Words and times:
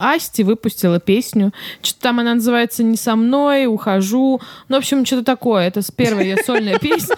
Асти 0.00 0.44
выпустила 0.44 1.00
песню. 1.00 1.52
Что-то 1.82 2.02
там 2.02 2.20
она 2.20 2.34
называется 2.34 2.84
«Не 2.84 2.96
со 2.96 3.16
мной», 3.16 3.66
«Ухожу». 3.66 4.40
Ну, 4.68 4.76
в 4.76 4.78
общем, 4.78 5.04
что-то 5.04 5.24
такое. 5.24 5.66
Это 5.66 5.82
с 5.82 5.90
первой 5.90 6.22
ее 6.28 6.36
сольная 6.36 6.78
песня. 6.80 7.16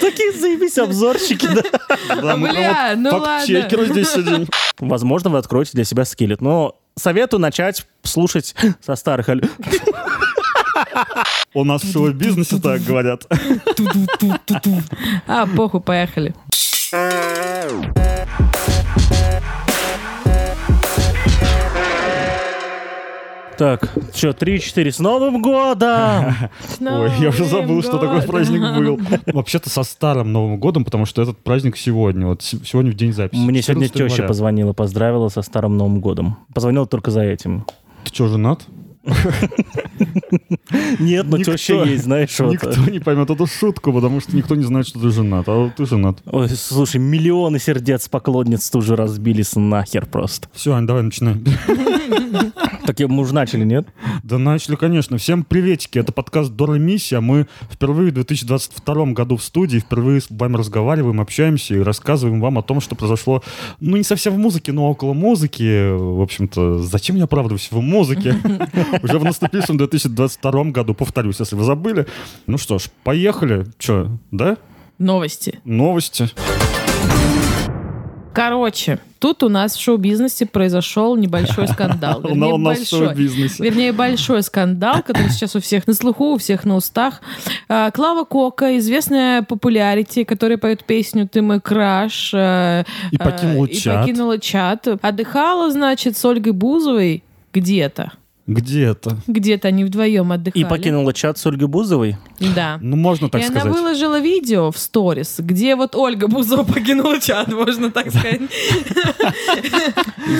Такие 0.00 0.32
заебись 0.32 0.78
обзорщики, 0.78 1.46
да. 1.46 2.36
Бля, 2.38 2.94
ну 2.96 3.18
ладно. 3.18 3.44
здесь 3.44 4.08
сидим. 4.08 4.48
Возможно, 4.78 5.28
вы 5.28 5.36
откроете 5.36 5.72
для 5.74 5.84
себя 5.84 6.06
скиллет. 6.06 6.40
Но 6.40 6.78
советую 6.96 7.40
начать 7.40 7.86
слушать 8.02 8.54
со 8.80 8.96
старых 8.96 9.28
У 11.52 11.64
нас 11.64 11.82
в 11.82 11.92
шоу-бизнесе 11.92 12.58
так 12.58 12.82
говорят. 12.82 13.26
А, 15.26 15.46
похуй, 15.46 15.82
поехали. 15.82 16.34
Так, 23.58 23.90
что, 24.14 24.28
3-4 24.30 24.90
с 24.90 24.98
Новым 24.98 25.40
годом! 25.40 26.34
Ой, 26.80 27.10
я 27.20 27.30
уже 27.30 27.44
забыл, 27.46 27.82
что 27.82 27.98
такой 27.98 28.22
праздник 28.22 28.60
был. 28.76 29.00
Вообще-то 29.32 29.70
со 29.70 29.82
старым 29.82 30.32
Новым 30.32 30.58
годом, 30.58 30.84
потому 30.84 31.06
что 31.06 31.22
этот 31.22 31.38
праздник 31.38 31.76
сегодня. 31.78 32.26
Вот 32.26 32.42
с- 32.42 32.60
сегодня 32.64 32.92
в 32.92 32.94
день 32.94 33.12
записи. 33.14 33.40
Мне 33.40 33.62
сегодня 33.62 33.86
14 33.88 33.92
теща 33.92 34.04
января. 34.16 34.28
позвонила, 34.28 34.72
поздравила 34.74 35.28
со 35.28 35.40
Старым 35.42 35.76
Новым 35.78 36.00
годом. 36.00 36.36
Позвонила 36.54 36.86
только 36.86 37.10
за 37.10 37.22
этим. 37.22 37.64
Ты 38.04 38.12
что, 38.14 38.28
женат? 38.28 38.62
Нет, 40.98 41.26
но 41.26 41.38
теща 41.38 41.84
есть, 41.84 42.04
знаешь, 42.04 42.38
вот. 42.40 42.52
Никто 42.52 42.90
не 42.90 42.98
поймет 42.98 43.30
эту 43.30 43.46
шутку, 43.46 43.92
потому 43.92 44.20
что 44.20 44.36
никто 44.36 44.54
не 44.54 44.64
знает, 44.64 44.86
что 44.86 45.00
ты 45.00 45.10
женат. 45.10 45.44
А 45.48 45.70
ты 45.76 45.86
женат. 45.86 46.18
Ой, 46.26 46.48
слушай, 46.48 47.00
миллионы 47.00 47.58
сердец 47.58 48.08
поклонниц 48.08 48.68
тут 48.70 48.84
же 48.84 48.96
разбились 48.96 49.54
нахер 49.56 50.06
просто. 50.06 50.48
Все, 50.52 50.74
Ань, 50.74 50.86
давай 50.86 51.02
начинай. 51.02 51.36
Так 52.86 53.00
мы 53.00 53.22
уже 53.22 53.34
начали, 53.34 53.64
нет? 53.64 53.88
Да 54.22 54.38
начали, 54.38 54.76
конечно. 54.76 55.18
Всем 55.18 55.42
приветики. 55.44 55.98
Это 55.98 56.12
подкаст 56.12 56.52
Дора 56.52 56.74
Миссия. 56.74 57.20
Мы 57.20 57.48
впервые 57.70 58.10
в 58.10 58.14
2022 58.14 59.06
году 59.06 59.36
в 59.36 59.42
студии, 59.42 59.78
впервые 59.78 60.20
с 60.20 60.28
вами 60.30 60.56
разговариваем, 60.56 61.20
общаемся 61.20 61.74
и 61.74 61.80
рассказываем 61.80 62.40
вам 62.40 62.58
о 62.58 62.62
том, 62.62 62.80
что 62.80 62.94
произошло, 62.94 63.42
ну, 63.80 63.96
не 63.96 64.04
совсем 64.04 64.34
в 64.34 64.38
музыке, 64.38 64.72
но 64.72 64.88
около 64.88 65.14
музыки. 65.14 65.96
В 65.96 66.22
общем-то, 66.22 66.78
зачем 66.78 67.16
я 67.16 67.24
оправдываюсь 67.24 67.68
в 67.70 67.80
музыке? 67.80 68.36
Уже 69.02 69.18
в 69.18 69.24
наступившем 69.24 69.76
2022 69.76 70.64
году, 70.64 70.94
повторюсь, 70.94 71.40
если 71.40 71.56
вы 71.56 71.64
забыли. 71.64 72.06
Ну 72.46 72.58
что 72.58 72.78
ж, 72.78 72.84
поехали. 73.04 73.66
Че, 73.78 74.08
да? 74.30 74.56
Новости. 74.98 75.60
Новости. 75.64 76.28
Короче, 78.32 78.98
тут 79.18 79.42
у 79.44 79.48
нас 79.48 79.74
в 79.74 79.80
шоу-бизнесе 79.80 80.44
произошел 80.44 81.16
небольшой 81.16 81.68
скандал. 81.68 82.20
У 82.24 82.28
Вернее, 82.28 82.58
нас 82.58 82.76
в 82.76 82.80
большой. 82.80 83.06
шоу-бизнесе. 83.06 83.64
Вернее, 83.64 83.92
большой 83.92 84.42
скандал, 84.42 85.02
который 85.02 85.30
сейчас 85.30 85.56
у 85.56 85.60
всех 85.60 85.86
на 85.86 85.94
слуху, 85.94 86.34
у 86.34 86.36
всех 86.36 86.64
на 86.64 86.76
устах. 86.76 87.22
А, 87.66 87.90
Клава 87.92 88.24
Кока, 88.24 88.76
известная 88.76 89.40
популярити, 89.42 90.24
которая 90.24 90.58
поет 90.58 90.84
песню 90.84 91.26
«Ты 91.26 91.40
мой 91.40 91.62
краш». 91.62 92.32
э, 92.34 92.84
И 93.10 93.16
покинула 93.16 93.64
э, 93.66 93.70
и 93.70 93.74
чат. 93.74 94.00
покинула 94.02 94.38
чат. 94.38 94.86
Отдыхала, 95.00 95.70
значит, 95.70 96.18
с 96.18 96.24
Ольгой 96.26 96.52
Бузовой 96.52 97.24
где-то. 97.54 98.12
Где 98.46 98.84
это? 98.84 99.16
Где-то 99.26 99.68
они 99.68 99.84
вдвоем 99.84 100.30
отдыхали. 100.30 100.62
И 100.62 100.66
покинула 100.66 101.12
чат 101.12 101.36
с 101.36 101.46
Ольгой 101.46 101.66
Бузовой. 101.66 102.16
Да. 102.54 102.78
Ну, 102.80 102.96
можно 102.96 103.28
так 103.28 103.40
и 103.40 103.44
она 103.44 103.60
сказать. 103.60 103.76
выложила 103.76 104.20
видео 104.20 104.70
в 104.70 104.78
сторис, 104.78 105.36
где 105.38 105.74
вот 105.74 105.96
Ольга 105.96 106.28
Бузова 106.28 106.62
покинула 106.62 107.20
чат, 107.20 107.48
можно 107.52 107.90
так 107.90 108.10
сказать. 108.10 108.42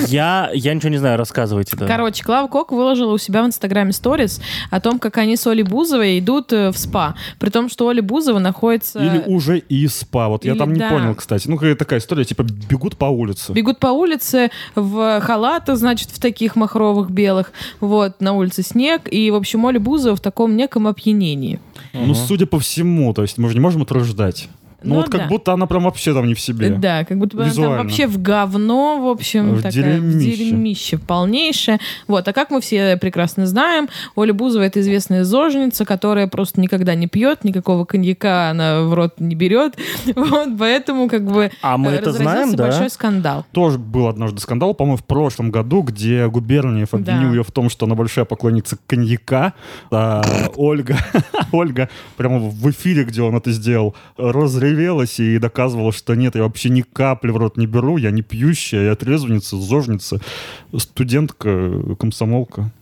Я, 0.09 0.51
я 0.53 0.75
ничего 0.75 0.91
не 0.91 0.99
знаю, 0.99 1.17
рассказывайте. 1.17 1.77
Да. 1.77 1.87
Короче, 1.87 2.25
Клава 2.25 2.49
Кок 2.49 2.73
выложила 2.73 3.13
у 3.13 3.19
себя 3.19 3.43
в 3.43 3.47
Инстаграме 3.47 3.93
сторис 3.93 4.41
о 4.71 4.81
том, 4.81 4.99
как 4.99 5.17
они 5.19 5.37
с 5.37 5.47
Олей 5.47 5.63
Бузовой 5.63 6.19
идут 6.19 6.53
э, 6.53 6.71
в 6.71 6.79
спа. 6.79 7.15
При 7.39 7.51
том, 7.51 7.69
что 7.69 7.87
Оля 7.87 8.03
Бузова 8.03 8.39
находится... 8.39 8.99
Или 8.99 9.23
уже 9.27 9.59
и 9.59 9.87
спа. 9.87 10.29
Вот 10.29 10.45
я 10.45 10.55
там 10.57 10.73
не 10.73 10.81
да. 10.81 10.91
понял, 10.91 11.15
кстати. 11.15 11.49
Ну, 11.49 11.57
какая 11.57 11.77
такая 11.77 12.01
история, 12.01 12.25
типа 12.25 12.43
бегут 12.43 12.97
по 12.97 13.07
улице. 13.07 13.53
Бегут 13.53 13.79
по 13.79 13.89
улице 13.89 14.51
в 14.75 15.21
халатах, 15.21 15.77
значит, 15.77 16.11
в 16.11 16.21
таких 16.21 16.57
махровых 16.57 17.11
белых. 17.11 17.53
Вот, 17.81 17.96
на 18.21 18.33
улице 18.35 18.63
снег. 18.63 19.03
И, 19.11 19.31
в 19.31 19.35
общем, 19.35 19.65
Оля 19.65 19.81
Бузова 19.81 20.17
в 20.17 20.21
таком 20.21 20.57
неком 20.57 20.87
опьянении. 20.87 21.61
Ну, 21.93 22.15
судя 22.15 22.47
по 22.47 22.59
всему, 22.59 23.13
то 23.15 23.23
есть 23.23 23.39
мы 23.39 23.49
же 23.49 23.55
не 23.55 23.61
можем 23.61 23.83
этого 23.83 24.05
ждать. 24.05 24.49
Ну, 24.83 24.91
Ну 24.91 24.97
вот 24.97 25.09
как 25.11 25.23
да. 25.23 25.27
будто 25.29 25.53
она 25.53 25.67
прям 25.67 25.85
вообще 25.85 26.13
там 26.15 26.27
не 26.27 26.35
в 26.35 26.41
себе. 26.41 26.71
Да, 26.71 27.05
как 27.05 27.19
будто 27.19 27.37
бы 27.37 27.43
она 27.45 27.53
там 27.53 27.77
вообще 27.79 28.07
в 28.07 28.21
говно, 28.21 29.01
в 29.03 29.09
общем, 29.09 29.55
В 29.55 29.63
такая 29.63 29.99
в 29.99 30.03
дерьмище. 30.03 30.37
дерьмище 30.45 30.99
полнейшее. 30.99 31.79
Вот, 32.07 32.27
а 32.29 32.33
как 32.33 32.51
мы 32.51 32.61
все 32.61 32.97
прекрасно 32.97 33.47
знаем, 33.47 33.89
Оля 34.15 34.33
Бузова 34.35 34.63
это 34.63 34.81
известная 34.81 35.25
зожница, 35.25 35.85
которая 35.85 36.27
просто 36.29 36.61
никогда 36.61 36.95
не 36.95 37.07
пьет, 37.07 37.43
никакого 37.45 37.85
коньяка 37.85 38.51
она 38.51 38.83
в 38.83 38.95
рот 38.95 39.15
не 39.21 39.35
берет. 39.35 39.77
Вот, 40.15 40.49
поэтому 40.59 41.09
как 41.09 41.25
бы 41.25 41.51
А 41.63 41.77
мы 41.79 41.91
это 41.91 42.13
знаем, 42.13 42.55
да? 42.55 42.65
большой 42.69 42.91
скандал. 42.91 43.45
Тоже 43.53 43.79
был 43.79 44.09
однажды 44.09 44.41
скандал, 44.41 44.75
по-моему, 44.75 44.97
в 44.99 45.05
прошлом 45.05 45.51
году, 45.51 45.83
где 45.83 46.27
Губерниев 46.29 46.93
обвинил 46.95 47.29
Да. 47.31 47.35
ее 47.37 47.43
в 47.45 47.51
том, 47.51 47.71
что 47.71 47.87
она 47.87 47.95
большая 47.95 48.25
поклонница 48.25 48.77
коньяка. 48.87 49.55
А 49.91 50.23
Ольга, 50.57 50.97
Ольга 51.53 51.89
прямо 52.17 52.39
в 52.39 52.71
эфире, 52.71 53.05
где 53.05 53.23
он 53.23 53.37
это 53.37 53.51
сделал, 53.53 53.95
разревелась 54.67 55.21
и 55.21 55.39
доказывала, 55.39 55.93
что 55.93 56.15
нет, 56.15 56.35
я 56.35 56.43
вообще 56.43 56.69
ни 56.69 56.83
капли 56.83 57.31
в 57.31 57.37
рот 57.37 57.57
не 57.57 57.67
беру, 57.67 57.97
я 57.97 58.11
не 58.11 58.23
пьющая, 58.23 58.83
я 58.83 58.95
трезвенница, 58.95 59.57
зожница, 59.57 60.21
студентка, 60.77 61.97
комсомолка. 61.99 62.73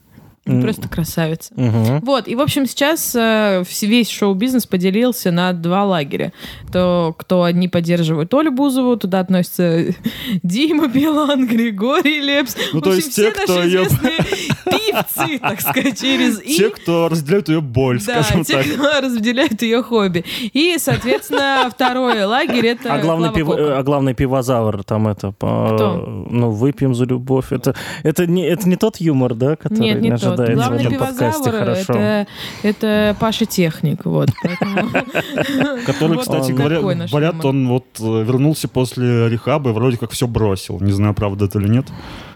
Ну, 0.47 0.61
Просто 0.61 0.87
красавица. 0.87 1.51
Мгм. 1.55 2.01
Вот, 2.01 2.27
и, 2.27 2.35
в 2.35 2.39
общем, 2.41 2.67
сейчас 2.67 3.15
э, 3.15 3.63
весь 3.81 4.09
шоу-бизнес 4.09 4.67
поделился 4.67 5.31
на 5.31 5.53
два 5.53 5.85
лагеря. 5.85 6.33
То, 6.71 7.15
кто 7.17 7.43
одни 7.43 7.67
поддерживают 7.67 8.31
Олю 8.33 8.51
Бузову, 8.51 8.95
туда 8.95 9.21
относятся 9.21 9.85
Дима 10.43 10.87
Билан, 10.87 11.47
Григорий 11.47 12.19
Лепс. 12.21 12.55
Ну, 12.73 12.79
В 12.79 12.83
то 12.83 12.89
общем, 12.91 12.95
есть 13.03 13.11
все 13.13 13.31
те, 13.31 13.31
кто 13.31 13.55
наши 13.55 13.67
её- 13.69 13.83
известные 13.85 14.17
певцы, 14.65 15.39
так 15.39 15.61
сказать, 15.61 15.99
через 15.99 16.39
«и». 16.41 16.55
Те, 16.57 16.69
кто 16.69 17.09
разделяют 17.09 17.49
ее 17.49 17.61
боль, 17.61 17.99
Да, 18.05 18.21
скажем 18.23 18.43
те, 18.43 18.53
так. 18.61 18.65
кто 18.67 19.01
разделяют 19.01 19.61
ее 19.63 19.81
хобби. 19.81 20.23
И, 20.53 20.75
соответственно, 20.77 21.69
второй 21.73 22.23
лагерь— 22.23 22.67
это 22.67 22.93
А 22.93 22.99
главный, 22.99 23.29
пив- 23.31 23.49
а 23.49 23.81
главный 23.83 24.13
пивозавр 24.13 24.83
там 24.83 25.07
это... 25.07 25.31
по- 25.31 25.71
Кто? 25.73 26.25
Ну, 26.29 26.51
выпьем 26.51 26.93
за 26.93 27.05
любовь. 27.05 27.51
Это, 27.51 27.75
это, 28.03 28.27
не, 28.27 28.45
это 28.47 28.69
не 28.69 28.75
тот 28.75 28.97
юмор, 28.97 29.33
да, 29.33 29.55
который 29.55 29.79
Нет, 29.79 30.01
не 30.01 30.11
тот. 30.11 30.34
В 30.43 30.53
Главный 30.55 30.85
этом 30.85 30.97
подкасте? 30.99 31.43
пивозавр 31.43 31.57
Хорошо. 31.59 31.93
это, 31.93 32.27
это 32.63 33.15
Паша 33.19 33.45
Техник. 33.45 34.05
Вот, 34.05 34.29
поэтому- 34.43 34.89
Который, 35.85 36.17
кстати 36.19 36.51
говоря, 36.51 36.79
говорят, 36.79 37.43
он 37.45 37.67
вот 37.67 37.85
э, 37.99 38.23
вернулся 38.23 38.67
после 38.67 39.29
рехаба 39.29 39.69
и 39.71 39.73
вроде 39.73 39.97
как 39.97 40.11
все 40.11 40.27
бросил. 40.27 40.79
Не 40.79 40.91
знаю, 40.91 41.13
правда 41.13 41.45
это 41.45 41.59
или 41.59 41.67
нет. 41.67 41.85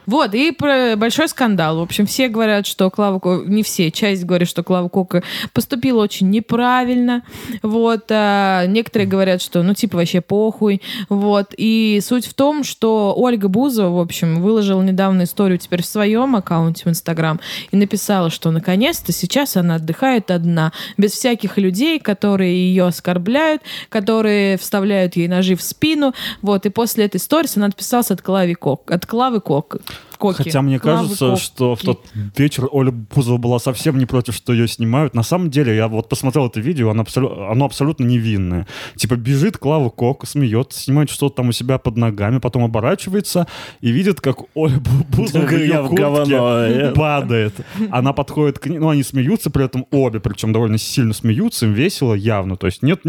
Вот, 0.10 0.34
и 0.34 0.52
большой 0.96 1.28
скандал. 1.28 1.78
В 1.78 1.84
общем, 1.84 2.08
все 2.08 2.30
говорят, 2.30 2.66
что 2.66 2.90
Клава 2.90 3.20
Кока... 3.20 3.48
Не 3.48 3.62
все, 3.62 3.92
часть 3.92 4.26
говорит, 4.26 4.50
что 4.50 4.64
Клава 4.64 4.90
Кока 4.90 5.22
поступила 5.54 6.02
очень 6.02 6.32
неправильно. 6.32 7.22
Вот. 7.62 8.06
а 8.10 8.66
некоторые 8.66 9.08
говорят, 9.08 9.40
что, 9.40 9.62
ну, 9.62 9.76
типа, 9.76 9.98
вообще 9.98 10.22
похуй. 10.22 10.82
Вот. 11.10 11.54
И 11.56 12.02
суть 12.04 12.26
в 12.26 12.34
том, 12.34 12.64
что 12.64 13.14
Ольга 13.16 13.50
Бузова, 13.50 13.98
в 13.98 14.00
общем, 14.00 14.42
выложила 14.42 14.82
недавно 14.82 15.26
историю 15.26 15.60
теперь 15.60 15.84
в 15.84 15.86
своем 15.86 16.36
аккаунте 16.36 16.86
в 16.86 16.88
Инстаграм 16.88 17.40
и 17.70 17.78
написала, 17.78 18.32
что, 18.32 18.50
наконец-то, 18.50 19.12
сейчас 19.12 19.58
она 19.58 19.76
отдыхает 19.76 20.32
одна, 20.32 20.74
без 20.98 21.12
всяких 21.12 21.60
людей, 21.60 22.00
которые 22.00 22.56
ее 22.56 22.88
оскорбляют, 22.88 23.62
которые 23.90 24.58
вставляют 24.58 25.16
ей 25.18 25.28
ножи 25.28 25.56
в 25.56 25.62
спину. 25.62 26.16
Вот. 26.42 26.66
И 26.66 26.70
после 26.70 27.06
этой 27.06 27.18
истории 27.18 27.48
она 27.58 27.68
отписалась 27.68 28.10
от 28.10 28.24
Клавы 28.24 28.56
Кок. 28.56 28.90
От 28.90 29.06
Клавы 29.06 29.40
Кок. 29.40 29.78
Коки. 30.20 30.44
Хотя 30.44 30.62
мне 30.62 30.80
кажется, 30.80 31.32
Коки. 31.32 31.42
что 31.42 31.76
в 31.76 31.82
тот 31.82 32.06
вечер 32.38 32.68
Оля 32.72 32.92
Бузова 32.92 33.38
была 33.38 33.58
совсем 33.60 33.98
не 33.98 34.06
против, 34.06 34.36
что 34.36 34.54
ее 34.54 34.68
снимают. 34.68 35.16
На 35.16 35.24
самом 35.24 35.50
деле, 35.50 35.76
я 35.76 35.88
вот 35.88 36.10
посмотрел 36.10 36.48
это 36.48 36.60
видео, 36.60 36.90
оно, 36.90 37.04
абсолю- 37.04 37.50
оно 37.50 37.66
абсолютно 37.66 38.04
невинное. 38.04 38.68
Типа 38.98 39.16
бежит 39.16 39.58
Клава 39.58 39.90
Кок, 39.90 40.28
смеется, 40.28 40.80
снимает 40.80 41.10
что-то 41.10 41.38
там 41.38 41.50
у 41.50 41.52
себя 41.54 41.78
под 41.78 41.96
ногами, 41.98 42.40
потом 42.40 42.66
оборачивается 42.66 43.48
и 43.80 43.92
видит, 43.92 44.20
как 44.20 44.40
Оля 44.56 44.78
Бу- 44.78 45.06
Бузова 45.16 45.46
в 45.46 45.84
в 45.84 45.88
куртке 45.90 46.36
э. 46.36 46.94
падает. 46.94 47.54
Она 47.90 48.14
подходит 48.14 48.60
к 48.60 48.68
ней, 48.68 48.78
ну, 48.78 48.90
они 48.90 49.04
смеются 49.04 49.50
при 49.50 49.66
этом 49.66 49.86
обе, 49.92 50.20
причем 50.20 50.52
довольно 50.52 50.78
сильно 50.78 51.14
смеются, 51.14 51.66
им 51.66 51.74
весело 51.74 52.14
явно. 52.14 52.58
То 52.58 52.68
есть 52.68 52.84
нет 52.84 53.02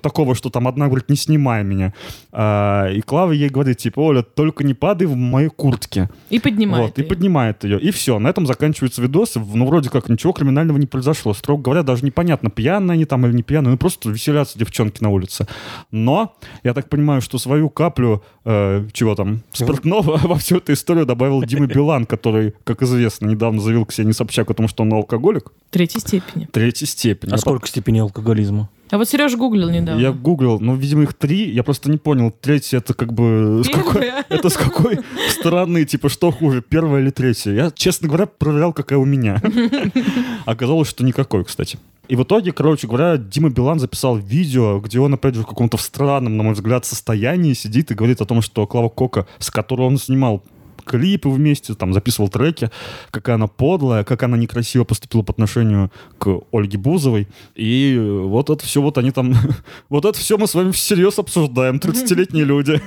такого, 0.00 0.34
что 0.34 0.50
там 0.50 0.68
одна 0.68 0.86
говорит, 0.86 1.08
не 1.08 1.16
снимай 1.16 1.64
меня. 1.64 1.92
А, 2.32 2.88
и 2.90 3.00
Клава 3.00 3.32
ей 3.32 3.48
говорит, 3.48 3.78
типа, 3.78 4.00
Оля, 4.00 4.22
только 4.22 4.64
не 4.64 4.74
падай 4.74 5.06
в 5.06 5.16
моей 5.16 5.48
куртке. 5.48 6.08
И 6.30 6.38
поднимает 6.44 6.90
Вот, 6.90 6.98
и 6.98 7.02
её. 7.02 7.08
поднимает 7.08 7.64
ее. 7.64 7.80
И 7.80 7.90
все, 7.90 8.18
на 8.18 8.28
этом 8.28 8.46
заканчивается 8.46 9.02
видос. 9.02 9.34
Ну, 9.34 9.66
вроде 9.66 9.90
как 9.90 10.08
ничего 10.08 10.32
криминального 10.32 10.78
не 10.78 10.86
произошло. 10.86 11.34
Строго 11.34 11.62
говоря, 11.62 11.82
даже 11.82 12.04
непонятно, 12.04 12.50
пьяные 12.50 12.94
они 12.94 13.04
там 13.04 13.26
или 13.26 13.32
не 13.32 13.42
пьяные. 13.42 13.72
Ну, 13.72 13.76
просто 13.76 14.10
веселятся 14.10 14.58
девчонки 14.58 15.02
на 15.02 15.08
улице. 15.10 15.46
Но, 15.90 16.36
я 16.62 16.74
так 16.74 16.88
понимаю, 16.88 17.20
что 17.20 17.38
свою 17.38 17.70
каплю, 17.70 18.22
э, 18.44 18.86
чего 18.92 19.14
там, 19.14 19.42
спиртного 19.52 20.18
во 20.22 20.36
всю 20.36 20.58
эту 20.58 20.72
историю 20.72 21.06
добавил 21.06 21.42
Дима 21.42 21.66
Билан, 21.66 22.06
который, 22.06 22.54
как 22.64 22.82
известно, 22.82 23.26
недавно 23.26 23.60
заявил 23.60 23.86
Ксении 23.86 24.12
Собчак 24.12 24.50
о 24.50 24.54
том, 24.54 24.68
что 24.68 24.82
он 24.82 24.92
алкоголик 24.92 25.50
Третьей 25.70 26.00
степени. 26.00 26.46
третьей 26.52 26.86
степени. 26.86 27.32
А 27.32 27.38
сколько 27.38 27.66
степеней 27.66 28.00
алкоголизма? 28.00 28.68
А 28.94 28.96
вот 28.96 29.08
Сереж 29.08 29.34
гуглил 29.34 29.70
недавно. 29.70 30.00
Я 30.00 30.12
гуглил, 30.12 30.60
ну, 30.60 30.76
видимо, 30.76 31.02
их 31.02 31.14
три. 31.14 31.50
Я 31.50 31.64
просто 31.64 31.90
не 31.90 31.96
понял, 31.96 32.30
третья 32.30 32.78
это 32.78 32.94
как 32.94 33.12
бы... 33.12 33.60
с 33.64 33.68
какой-. 33.68 34.12
Это 34.28 34.48
с 34.48 34.56
какой 34.56 35.00
стороны, 35.30 35.84
типа, 35.84 36.08
что 36.08 36.30
хуже, 36.30 36.62
первая 36.62 37.02
или 37.02 37.10
третья? 37.10 37.50
Я, 37.50 37.72
честно 37.72 38.06
говоря, 38.06 38.26
проверял, 38.26 38.72
какая 38.72 39.00
у 39.00 39.04
меня. 39.04 39.42
Оказалось, 40.46 40.86
что 40.86 41.02
никакой, 41.02 41.44
кстати. 41.44 41.76
И 42.06 42.14
в 42.14 42.22
итоге, 42.22 42.52
короче 42.52 42.86
говоря, 42.86 43.16
Дима 43.16 43.50
Билан 43.50 43.80
записал 43.80 44.16
видео, 44.16 44.78
где 44.78 45.00
он, 45.00 45.12
опять 45.12 45.34
же, 45.34 45.42
в 45.42 45.46
каком-то 45.46 45.76
странном, 45.76 46.36
на 46.36 46.44
мой 46.44 46.54
взгляд, 46.54 46.84
состоянии 46.84 47.52
сидит 47.54 47.90
и 47.90 47.94
говорит 47.94 48.20
о 48.20 48.26
том, 48.26 48.42
что 48.42 48.64
Клава 48.68 48.90
Кока, 48.90 49.26
с 49.40 49.50
которой 49.50 49.88
он 49.88 49.98
снимал 49.98 50.44
клипы 50.84 51.28
вместе, 51.28 51.74
там 51.74 51.92
записывал 51.92 52.28
треки, 52.28 52.70
какая 53.10 53.36
она 53.36 53.46
подлая, 53.46 54.04
как 54.04 54.22
она 54.22 54.36
некрасиво 54.36 54.84
поступила 54.84 55.22
по 55.22 55.32
отношению 55.32 55.90
к 56.18 56.40
Ольге 56.52 56.78
Бузовой. 56.78 57.28
И 57.54 57.98
вот 58.24 58.50
это 58.50 58.64
все 58.64 58.80
вот 58.80 58.98
они 58.98 59.10
там... 59.10 59.34
Вот 59.88 60.04
это 60.04 60.18
все 60.18 60.38
мы 60.38 60.46
с 60.46 60.54
вами 60.54 60.72
всерьез 60.72 61.18
обсуждаем, 61.18 61.76
30-летние 61.76 62.44
люди. 62.44 62.80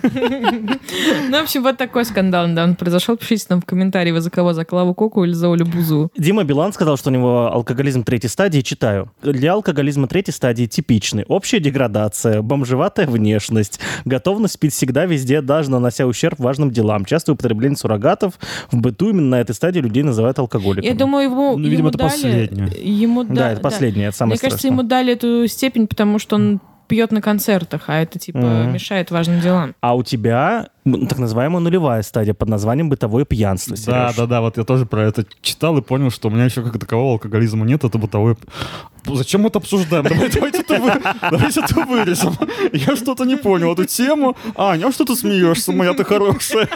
Ну, 1.30 1.40
в 1.40 1.44
общем, 1.44 1.64
вот 1.64 1.78
такой 1.78 2.06
скандал 2.06 2.48
недавно 2.48 2.76
произошел. 2.76 3.18
Пишите 3.18 3.46
нам 3.50 3.62
в 3.62 3.66
комментарии, 3.66 4.12
вы 4.12 4.22
за 4.22 4.30
кого, 4.30 4.54
за 4.54 4.66
Клаву 4.66 4.94
Коку 4.94 5.24
или 5.24 5.34
за 5.34 5.52
Олю 5.52 5.66
Бузу. 5.66 6.12
Дима 6.18 6.44
Билан 6.44 6.74
сказал, 6.74 6.98
что 6.98 7.10
у 7.10 7.14
него 7.14 7.52
алкоголизм 7.52 8.04
третьей 8.04 8.30
стадии, 8.30 8.62
читаю. 8.62 9.12
Для 9.22 9.54
алкоголизма 9.54 10.08
третьей 10.08 10.34
стадии 10.34 10.66
типичный. 10.66 11.26
Общая 11.28 11.60
деградация, 11.60 12.42
бомжеватая 12.42 13.08
внешность, 13.08 13.80
готовность 14.06 14.60
пить 14.60 14.74
всегда, 14.74 15.06
везде, 15.06 15.42
даже 15.42 15.72
нанося 15.72 16.06
ущерб 16.06 16.40
важным 16.40 16.72
делам, 16.72 17.06
частое 17.06 17.34
употребление 17.34 17.78
суррогатов. 17.88 18.34
В 18.72 18.78
быту 18.78 19.10
именно 19.10 19.38
на 19.38 19.42
этой 19.42 19.56
стадии 19.56 19.80
людей 19.80 20.04
называют 20.04 20.38
алкоголиками. 20.40 20.86
Я 20.86 20.96
думаю, 20.96 21.26
ему, 21.30 21.58
Ну, 21.58 21.64
видимо, 21.64 21.78
ему 21.80 21.90
это 21.90 21.98
дали... 21.98 22.10
последнее. 22.10 22.70
Ему 22.84 23.24
да, 23.24 23.34
да, 23.34 23.52
это 23.54 23.62
последнее, 23.62 24.08
это 24.10 24.18
самое 24.18 24.34
Мне 24.34 24.40
кажется, 24.40 24.60
страшное. 24.60 24.78
ему 24.80 24.88
дали 24.88 25.14
эту 25.14 25.48
степень, 25.48 25.88
потому 25.88 26.20
что 26.20 26.36
он 26.36 26.60
пьет 26.88 27.12
на 27.12 27.22
концертах, 27.22 27.84
а 27.88 28.00
это, 28.00 28.18
типа, 28.18 28.38
Мгм. 28.40 28.74
мешает 28.74 29.12
важным 29.12 29.42
делам. 29.42 29.76
А 29.82 29.96
у 29.96 30.04
тебя 30.04 30.70
так 31.08 31.18
называемая 31.20 31.60
нулевая 31.60 32.02
стадия 32.04 32.34
под 32.34 32.50
названием 32.50 32.90
бытовое 32.90 33.26
пьянство. 33.26 33.76
Да, 33.76 33.82
Сереж. 34.10 34.16
да, 34.16 34.26
да, 34.26 34.42
вот 34.42 34.58
я 34.58 34.64
тоже 34.64 34.86
про 34.86 35.04
это 35.04 35.26
читал 35.42 35.78
и 35.78 35.82
понял, 35.82 36.12
что 36.12 36.28
у 36.28 36.32
меня 36.32 36.46
еще 36.46 36.62
как 36.62 36.78
такового 36.80 37.14
алкоголизма 37.14 37.66
нет, 37.66 37.84
это 37.84 37.98
бытовой... 37.98 38.36
Зачем 39.06 39.42
мы 39.42 39.48
это 39.48 39.60
обсуждаем? 39.60 40.04
Давай- 40.04 40.30
Давайте 40.30 40.60
это, 40.60 40.80
вы- 40.82 41.02
давайте 41.32 41.62
это 41.62 41.76
вырежем. 41.86 42.34
Я 42.74 42.96
что-то 42.98 43.24
не 43.24 43.38
понял 43.38 43.72
эту 43.72 43.86
тему. 43.86 44.36
Аня, 44.58 44.88
а 44.88 44.92
что 44.92 45.06
ты 45.06 45.16
смеешься, 45.16 45.72
моя 45.72 45.94
ты 45.94 46.04
хорошая? 46.04 46.68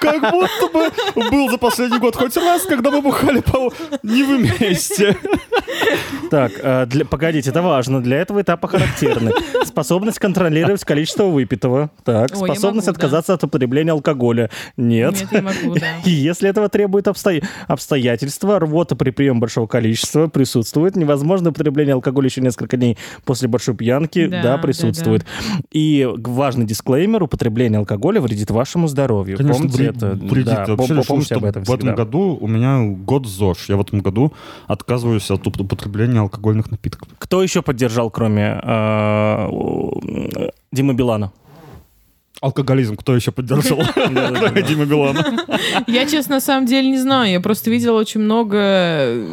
Как 0.00 0.32
будто 0.32 0.68
бы 0.72 1.30
был 1.30 1.48
за 1.50 1.58
последний 1.58 1.98
год 1.98 2.16
хоть 2.16 2.36
раз, 2.36 2.62
когда 2.62 2.90
мы 2.90 3.02
бухали 3.02 3.38
по... 3.40 3.72
не 4.02 4.24
вместе. 4.24 5.16
Так, 6.30 6.52
э, 6.60 6.86
для- 6.86 7.04
погодите, 7.04 7.50
это 7.50 7.62
важно. 7.62 8.02
Для 8.02 8.16
этого 8.18 8.42
этапа 8.42 8.66
характерны. 8.66 9.30
Способность 9.64 10.18
контролировать 10.18 10.84
количество 10.84 11.24
выпитого. 11.24 11.90
Так, 12.04 12.34
способность 12.34 12.86
да. 12.86 12.92
Отказаться 13.24 13.32
от 13.34 13.44
употребления 13.44 13.92
алкоголя. 13.92 14.50
Нет. 14.76 15.12
Нет, 15.20 15.28
я 15.32 15.42
могу, 15.42 15.74
да. 15.78 15.86
И 16.04 16.10
Если 16.10 16.48
этого 16.48 16.68
требует 16.68 17.06
обсто- 17.08 17.42
обстоятельства, 17.66 18.58
рвота 18.60 18.96
при 18.96 19.10
приеме 19.10 19.40
большого 19.40 19.66
количества 19.66 20.28
присутствует, 20.28 20.96
невозможно 20.96 21.50
употребление 21.50 21.94
алкоголя 21.94 22.26
еще 22.28 22.40
несколько 22.40 22.76
дней 22.76 22.96
после 23.24 23.48
большой 23.48 23.74
пьянки, 23.74 24.26
Да, 24.26 24.42
да, 24.42 24.56
да, 24.56 24.58
присутствует. 24.58 25.24
И 25.72 26.08
важный 26.18 26.66
дисклеймер, 26.66 27.22
употребление 27.22 27.78
алкоголя 27.78 28.20
вредит 28.20 28.50
вашему 28.50 28.86
здоровью. 28.88 29.38
помните 29.38 29.68
вре- 29.76 29.86
это? 29.88 30.10
вредит. 30.10 30.44
Да, 30.54 30.64
Я 30.68 30.74
вообще 30.74 30.92
пом- 30.92 30.96
решил, 30.98 31.04
помните 31.04 31.26
что 31.26 31.36
об 31.36 31.44
этом 31.44 31.64
в 31.64 31.70
этом 31.72 31.94
году 31.94 32.38
у 32.40 32.46
меня 32.46 32.80
год 33.04 33.26
ЗОЖ. 33.26 33.68
Я 33.70 33.76
в 33.76 33.80
этом 33.80 34.00
году 34.00 34.32
отказываюсь 34.66 35.30
от 35.30 35.46
уп- 35.46 35.60
употребления 35.62 36.20
алкогольных 36.20 36.70
напитков. 36.70 37.08
Кто 37.18 37.42
еще 37.42 37.62
поддержал, 37.62 38.10
кроме 38.10 38.60
э, 38.62 39.48
Димы 40.72 40.94
Билана? 40.94 41.32
Алкоголизм 42.44 42.96
кто 42.96 43.16
еще 43.16 43.32
поддержал? 43.32 43.78
Дима 44.68 44.84
Билана. 44.84 45.46
Я, 45.86 46.06
честно, 46.06 46.34
на 46.36 46.40
самом 46.40 46.66
деле 46.66 46.90
не 46.90 46.98
знаю. 46.98 47.32
Я 47.32 47.40
просто 47.40 47.70
видела 47.70 47.98
очень 47.98 48.20
много... 48.20 49.24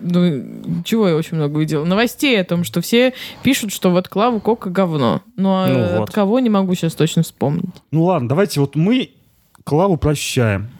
Ну, 0.00 0.82
чего 0.84 1.08
я 1.08 1.14
очень 1.14 1.36
много 1.36 1.60
видела? 1.60 1.84
Новостей 1.84 2.40
о 2.40 2.44
том, 2.44 2.64
что 2.64 2.80
все 2.80 3.12
пишут, 3.42 3.70
что 3.70 3.90
вот 3.90 4.08
Клава 4.08 4.40
Кока 4.40 4.70
говно. 4.70 5.20
Но 5.36 5.66
Ну 5.68 5.74
э, 5.74 5.98
вот. 5.98 6.08
от 6.08 6.14
кого 6.14 6.40
не 6.40 6.48
могу 6.48 6.74
сейчас 6.74 6.94
точно 6.94 7.22
вспомнить. 7.22 7.74
Ну 7.90 8.04
ладно, 8.04 8.30
давайте 8.30 8.60
вот 8.60 8.76
мы 8.76 9.10
Клаву 9.64 9.98
прощаем. 9.98 10.70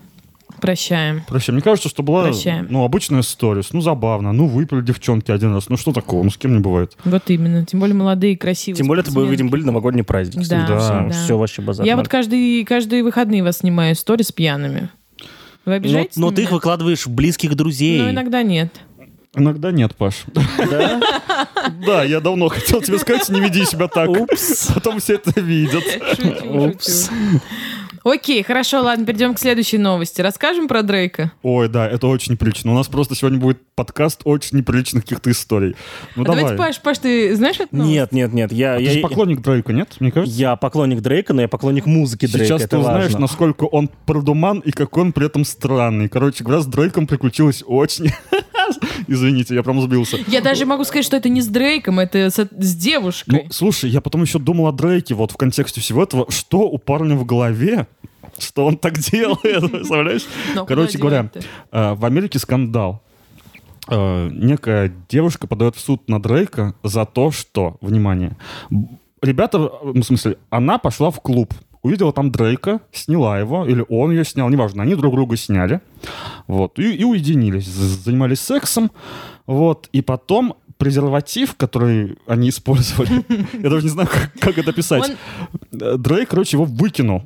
Прощаем. 0.63 1.23
Прощаем. 1.29 1.57
Мне 1.57 1.63
кажется, 1.63 1.89
что 1.89 2.03
была 2.03 2.23
Прощаем. 2.23 2.69
ну, 2.71 2.85
обычная 2.85 3.21
история. 3.21 3.63
Ну, 3.73 3.81
забавно. 3.81 4.33
Ну, 4.33 4.47
выпили 4.47 4.81
девчонки 4.81 5.31
один 5.33 5.53
раз. 5.53 5.69
Ну, 5.69 5.77
что 5.77 5.93
такого? 5.93 6.23
Ну, 6.23 6.31
с 6.31 6.39
кем 6.39 6.55
не 6.55 6.61
бывает. 6.61 6.97
Вот 7.05 7.25
именно. 7.29 7.67
Тем 7.67 7.81
более 7.81 7.95
молодые, 7.97 8.39
красивые. 8.39 8.79
Тем 8.79 8.87
более, 8.87 9.03
это, 9.03 9.11
спортсменки. 9.11 9.33
видимо, 9.33 9.51
были 9.51 9.65
новогодние 9.65 10.05
праздники. 10.05 10.49
Да, 10.49 10.65
Да. 10.67 11.05
да. 11.09 11.11
Все 11.11 11.37
вообще 11.37 11.63
базар. 11.63 11.85
Я 11.85 11.97
вот 11.97 12.07
каждый, 12.09 12.65
каждые 12.65 13.03
выходные 13.03 13.43
вас 13.43 13.59
снимаю 13.59 13.95
истории 13.95 14.23
с 14.23 14.31
пьяными. 14.33 14.89
Вы 15.65 15.73
но, 15.73 15.73
обижаетесь 15.75 16.17
но 16.17 16.31
на 16.31 16.37
ты 16.37 16.43
их 16.45 16.53
выкладываешь 16.53 17.07
в 17.07 17.11
близких 17.11 17.55
друзей. 17.57 18.01
Ну, 18.01 18.11
иногда 18.11 18.43
нет. 18.45 18.73
Иногда 19.35 19.73
нет, 19.73 19.97
Паш. 19.97 20.25
Да? 20.35 21.01
Да, 21.87 22.03
я 22.03 22.21
давно 22.21 22.49
хотел 22.49 22.83
тебе 22.83 22.99
сказать, 22.99 23.29
не 23.29 23.41
веди 23.41 23.65
себя 23.65 23.87
так. 23.87 24.09
Упс. 24.09 24.67
Потом 24.75 24.99
все 24.99 25.15
это 25.15 25.41
видят. 25.41 25.85
Шучу, 26.17 26.67
Упс. 26.69 27.09
шучу. 27.09 27.41
Окей, 28.05 28.43
хорошо, 28.43 28.83
ладно, 28.83 29.07
перейдем 29.07 29.35
к 29.35 29.39
следующей 29.39 29.79
новости. 29.79 30.21
Расскажем 30.21 30.67
про 30.67 30.83
Дрейка? 30.83 31.33
Ой, 31.43 31.69
да, 31.69 31.89
это 31.89 32.09
очень 32.09 32.33
неприлично. 32.33 32.73
У 32.73 32.75
нас 32.75 32.89
просто 32.89 33.15
сегодня 33.15 33.39
будет 33.39 33.59
подкаст 33.75 34.23
очень 34.25 34.59
неприличных 34.59 35.05
каких-то 35.05 35.31
историй. 35.31 35.77
Ну, 36.17 36.23
А 36.23 36.27
давай. 36.27 36.43
Давайте, 36.43 36.63
Паш, 36.63 36.81
Паш, 36.81 36.99
ты 36.99 37.35
знаешь 37.37 37.59
новость? 37.59 37.73
Нет, 37.73 38.13
нет, 38.13 38.33
нет. 38.33 38.53
Я, 38.53 38.75
А 38.75 38.79
Ты 38.79 38.83
я, 38.85 38.91
же 38.93 39.01
поклонник 39.01 39.41
Дрейка, 39.41 39.73
нет? 39.73 39.97
Мне 40.01 40.11
кажется. 40.11 40.37
я 40.39 40.57
поклонник 40.57 41.01
Дрейка, 41.01 41.33
но 41.33 41.43
я 41.43 41.49
поклонник 41.49 41.87
музыки 41.87 42.27
Дрейка. 42.27 42.47
Сейчас 42.47 42.63
это 42.63 42.71
ты 42.71 42.79
узнаешь, 42.79 43.05
важно. 43.05 43.21
насколько 43.21 43.65
он 43.65 43.89
продуман 44.07 44.59
и 44.61 44.73
какой 44.73 45.05
он 45.05 45.13
при 45.13 45.27
этом 45.27 45.45
странный. 45.45 46.09
Короче 46.09 46.43
говоря, 46.45 46.61
с 46.61 46.67
Дрейком 46.67 47.07
приключилось 47.07 47.63
очень... 47.67 48.11
Извините, 49.07 49.55
я 49.55 49.63
прям 49.63 49.81
сбился. 49.81 50.19
Я 50.27 50.41
даже 50.41 50.67
могу 50.67 50.85
сказать, 50.85 51.05
что 51.05 51.17
это 51.17 51.29
не 51.29 51.41
с 51.41 51.47
Дрейком, 51.49 51.99
это 51.99 52.31
с, 52.31 52.37
с 52.39 52.77
девушкой. 52.77 53.45
Ну, 53.45 53.51
слушай, 53.51 53.91
я 53.91 54.01
потом 54.01 54.23
еще 54.23 54.39
думал 54.39 54.67
о 54.67 54.73
Дрейке, 54.73 55.15
вот 55.15 55.33
в 55.33 55.37
контексте 55.37 55.81
всего 55.81 56.03
этого, 56.03 56.31
что 56.31 56.61
у 56.61 56.79
парня 56.79 57.17
в 57.17 57.25
голове, 57.25 57.87
что 58.39 58.67
он 58.67 58.77
так 58.77 58.99
делает, 59.11 59.71
представляешь? 59.71 60.25
Но 60.55 60.67
Короче 60.67 60.99
говоря, 60.99 61.31
э, 61.71 61.95
в 61.95 62.05
Америке 62.05 62.39
скандал. 62.39 63.03
Э, 63.89 64.29
Некая 64.33 64.93
девушка 65.09 65.47
подает 65.47 65.77
в 65.77 65.81
суд 65.81 66.09
на 66.09 66.21
Дрейка 66.23 66.75
за 66.83 67.05
то, 67.05 67.31
что, 67.31 67.77
внимание, 67.81 68.37
ребята, 69.21 69.59
ну, 69.59 70.03
в 70.03 70.05
смысле, 70.05 70.37
она 70.51 70.79
пошла 70.79 71.11
в 71.11 71.21
клуб, 71.21 71.55
увидела 71.83 72.13
там 72.13 72.31
Дрейка, 72.31 72.81
сняла 72.93 73.39
его, 73.39 73.67
или 73.67 73.85
он 73.89 74.11
ее 74.11 74.25
снял, 74.25 74.49
неважно, 74.49 74.83
они 74.83 74.95
друг 74.95 75.15
друга 75.15 75.37
сняли, 75.37 75.81
вот, 76.47 76.79
и, 76.79 76.95
и 76.95 77.05
уединились, 77.05 77.67
занимались 77.67 78.41
сексом, 78.41 78.91
вот, 79.47 79.89
и 79.93 80.01
потом 80.01 80.57
презерватив, 80.79 81.55
который 81.57 82.19
они 82.27 82.49
использовали, 82.49 83.25
я 83.63 83.71
даже 83.71 83.85
не 83.85 83.91
знаю, 83.91 84.09
как, 84.09 84.33
как 84.41 84.59
это 84.59 84.73
писать, 84.73 85.17
Э, 85.73 85.97
Дрейк, 85.97 86.31
короче, 86.31 86.57
его 86.57 86.65
выкинул. 86.65 87.25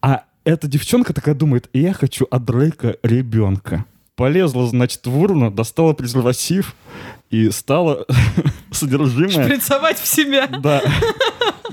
А 0.00 0.24
эта 0.44 0.66
девчонка 0.66 1.12
такая 1.12 1.34
думает, 1.34 1.68
я 1.72 1.92
хочу 1.92 2.26
от 2.30 2.44
Дрейка 2.44 2.96
ребенка. 3.02 3.84
Полезла, 4.14 4.66
значит, 4.66 5.06
в 5.06 5.18
урну, 5.18 5.50
достала 5.50 5.94
презерватив 5.94 6.74
и 7.30 7.50
стала 7.50 8.06
содержимое. 8.70 9.44
Шприцовать 9.44 9.98
в 9.98 10.06
себя. 10.06 10.46
Да. 10.46 10.82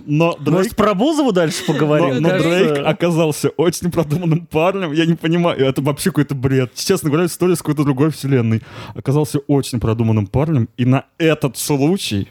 Но 0.09 0.35
Дрейк, 0.37 0.57
Может, 0.57 0.75
про 0.75 0.93
Бузову 0.95 1.31
дальше 1.31 1.63
но, 1.67 1.73
поговорим? 1.73 2.21
но 2.21 2.29
Кажется, 2.29 2.49
Дрейк 2.49 2.85
оказался 2.85 3.49
очень 3.49 3.91
продуманным 3.91 4.47
парнем. 4.47 4.91
Я 4.91 5.05
не 5.05 5.13
понимаю, 5.13 5.59
это 5.63 5.81
вообще 5.83 6.09
какой-то 6.09 6.33
бред. 6.33 6.73
Честно 6.73 7.09
говоря, 7.09 7.27
история 7.27 7.55
с 7.55 7.59
какой-то 7.59 7.83
другой 7.83 8.09
вселенной. 8.09 8.61
Оказался 8.95 9.37
очень 9.39 9.79
продуманным 9.79 10.25
парнем. 10.25 10.67
И 10.77 10.85
на 10.85 11.05
этот 11.19 11.57
случай 11.57 12.29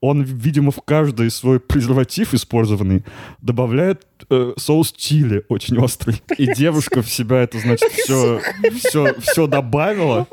он, 0.00 0.22
видимо, 0.22 0.70
в 0.70 0.82
каждый 0.84 1.30
свой 1.30 1.60
презерватив 1.60 2.34
использованный 2.34 3.04
добавляет 3.40 4.04
э, 4.30 4.52
соус 4.56 4.92
чили 4.92 5.44
очень 5.48 5.78
острый. 5.78 6.20
И 6.36 6.52
девушка 6.54 7.02
в 7.02 7.08
себя 7.08 7.42
это, 7.42 7.58
значит, 7.58 7.90
все, 7.92 8.40
все, 8.74 9.14
все 9.20 9.46
добавила. 9.46 10.26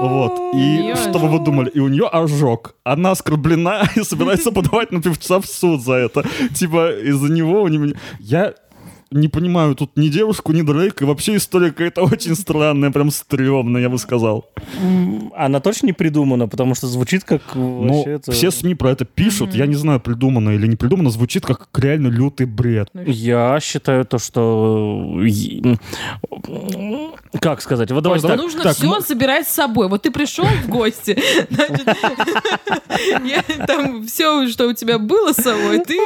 Вот. 0.00 0.54
И 0.54 0.94
что 0.96 1.18
бы 1.18 1.28
вы 1.28 1.38
думали? 1.38 1.70
И 1.70 1.80
у 1.80 1.88
нее 1.88 2.06
ожог. 2.06 2.74
Она 2.84 3.12
оскорблена 3.12 3.88
и 3.96 4.02
собирается 4.02 4.52
подавать 4.52 4.92
на 4.92 5.00
певца 5.00 5.40
в 5.40 5.46
суд 5.46 5.82
за 5.82 5.94
это. 5.94 6.24
Типа, 6.54 6.92
из-за 6.92 7.32
него 7.32 7.62
у 7.62 7.68
него... 7.68 7.86
Я 8.20 8.54
не 9.10 9.28
понимаю 9.28 9.74
тут 9.74 9.96
ни 9.96 10.08
девушку, 10.08 10.52
ни 10.52 10.62
Дрейка. 10.62 11.04
И 11.04 11.06
вообще 11.06 11.36
история 11.36 11.70
какая-то 11.70 12.02
очень 12.02 12.34
странная, 12.34 12.90
прям 12.90 13.10
стрёмная, 13.10 13.82
я 13.82 13.88
бы 13.88 13.98
сказал. 13.98 14.48
Она 15.36 15.60
точно 15.60 15.86
не 15.86 15.92
придумана, 15.92 16.48
потому 16.48 16.74
что 16.74 16.86
звучит 16.88 17.24
как 17.24 17.42
Ну, 17.54 18.04
это- 18.06 18.32
все 18.32 18.50
СМИ 18.50 18.74
про 18.74 18.90
это 18.90 19.04
пишут. 19.04 19.54
Я 19.54 19.66
не 19.66 19.74
знаю, 19.76 20.00
придумано 20.00 20.50
или 20.50 20.66
не 20.66 20.76
придумано. 20.76 21.10
Звучит 21.10 21.46
как 21.46 21.68
реально 21.76 22.08
лютый 22.08 22.46
бред. 22.46 22.88
Я 22.94 23.58
считаю 23.60 24.04
то, 24.04 24.18
что... 24.18 25.20
е- 25.22 25.78
Как 27.40 27.60
сказать? 27.62 27.90
Вот 27.92 28.02
давайте 28.02 28.22
давай- 28.22 28.36
так. 28.38 28.44
Нужно 28.44 28.62
так, 28.62 28.76
все 28.76 28.86
мо- 28.86 29.00
собирать 29.00 29.46
с 29.46 29.52
собой. 29.52 29.88
Вот 29.88 30.02
ты 30.02 30.10
пришел 30.10 30.44
в 30.44 30.68
гости, 30.68 31.16
там 33.66 34.06
все, 34.06 34.48
что 34.48 34.68
у 34.68 34.72
тебя 34.72 34.98
было 34.98 35.32
с 35.32 35.36
собой, 35.36 35.80
ты 35.80 35.98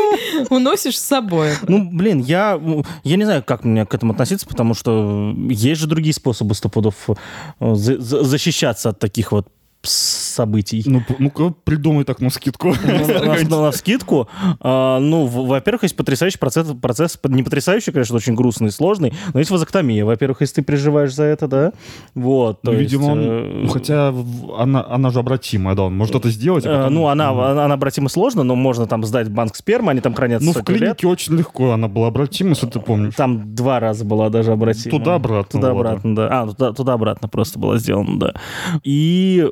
уносишь 0.50 0.99
с 0.99 1.04
собой. 1.04 1.50
Ну, 1.69 1.88
блин, 1.90 2.21
я, 2.21 2.61
я 3.04 3.16
не 3.16 3.25
знаю, 3.25 3.42
как 3.42 3.64
мне 3.64 3.87
к 3.87 3.94
этому 3.94 4.12
относиться, 4.12 4.47
потому 4.47 4.75
что 4.75 5.35
есть 5.49 5.80
же 5.80 5.87
другие 5.87 6.14
способы 6.14 6.54
сто 6.54 6.68
пудов 6.68 6.94
э, 7.09 7.75
за- 7.75 8.00
за- 8.00 8.23
защищаться 8.25 8.90
от 8.90 8.99
таких 8.99 9.32
вот 9.32 9.49
событий. 9.83 10.83
Ну, 10.87 11.03
ну-ка, 11.19 11.55
придумай 11.65 12.05
так 12.05 12.21
на 12.21 12.31
скидку. 12.31 12.75
на, 13.49 13.71
вскидку. 13.71 14.29
А, 14.61 14.99
ну, 14.99 15.27
во-первых, 15.27 15.85
есть 15.85 15.97
потрясающий 15.97 16.39
процесс, 16.39 16.67
процесс, 16.81 17.19
не 17.25 17.43
потрясающий, 17.43 17.93
конечно, 17.93 18.17
очень 18.17 18.35
грустный 18.35 18.69
и 18.69 18.71
сложный, 18.71 19.13
но 19.33 19.41
есть 19.41 19.51
вазоктомия. 19.51 20.05
Во-первых, 20.05 20.43
если 20.43 20.57
ты 20.57 20.63
переживаешь 20.63 21.15
за 21.15 21.25
это, 21.25 21.49
да, 21.49 21.73
вот. 22.15 22.63
то 22.63 22.73
Ну, 22.73 22.79
видимо, 22.79 23.03
есть, 23.03 23.13
он- 23.13 23.21
э, 23.21 23.63
ну, 23.65 23.69
хотя 23.69 24.15
она, 24.59 24.85
она 24.87 25.11
же 25.11 25.19
обратимая, 25.21 25.75
да, 25.75 25.85
он 25.85 25.97
может 25.97 26.15
это 26.15 26.29
сделать. 26.31 26.65
а 26.67 26.87
э, 26.87 26.89
ну, 26.91 27.09
она, 27.09 27.31
она, 27.65 27.75
обратима 27.75 28.09
сложно, 28.09 28.43
но 28.43 28.55
можно 28.57 28.87
там 28.87 29.05
сдать 29.05 29.31
банк 29.31 29.57
спермы, 29.57 29.93
они 29.93 30.01
там 30.01 30.15
хранятся 30.15 30.47
Ну, 30.47 30.53
в 30.53 30.63
клинике 30.63 31.07
очень 31.07 31.37
легко 31.37 31.71
она 31.73 31.89
была 31.89 32.09
обратима, 32.09 32.51
если 32.51 32.67
ты 32.67 32.81
помнишь. 32.81 33.15
Там 33.15 33.55
два 33.55 33.81
раза 33.81 34.05
была 34.05 34.29
даже 34.29 34.53
обратима. 34.53 34.99
Туда-обратно, 34.99 35.61
Туда-обратно, 35.61 36.15
да. 36.17 36.43
А, 36.43 36.47
туда- 36.47 36.73
туда-обратно 36.73 37.29
просто 37.29 37.59
была 37.59 37.79
сделана, 37.79 38.19
да. 38.19 38.35
И... 38.83 39.49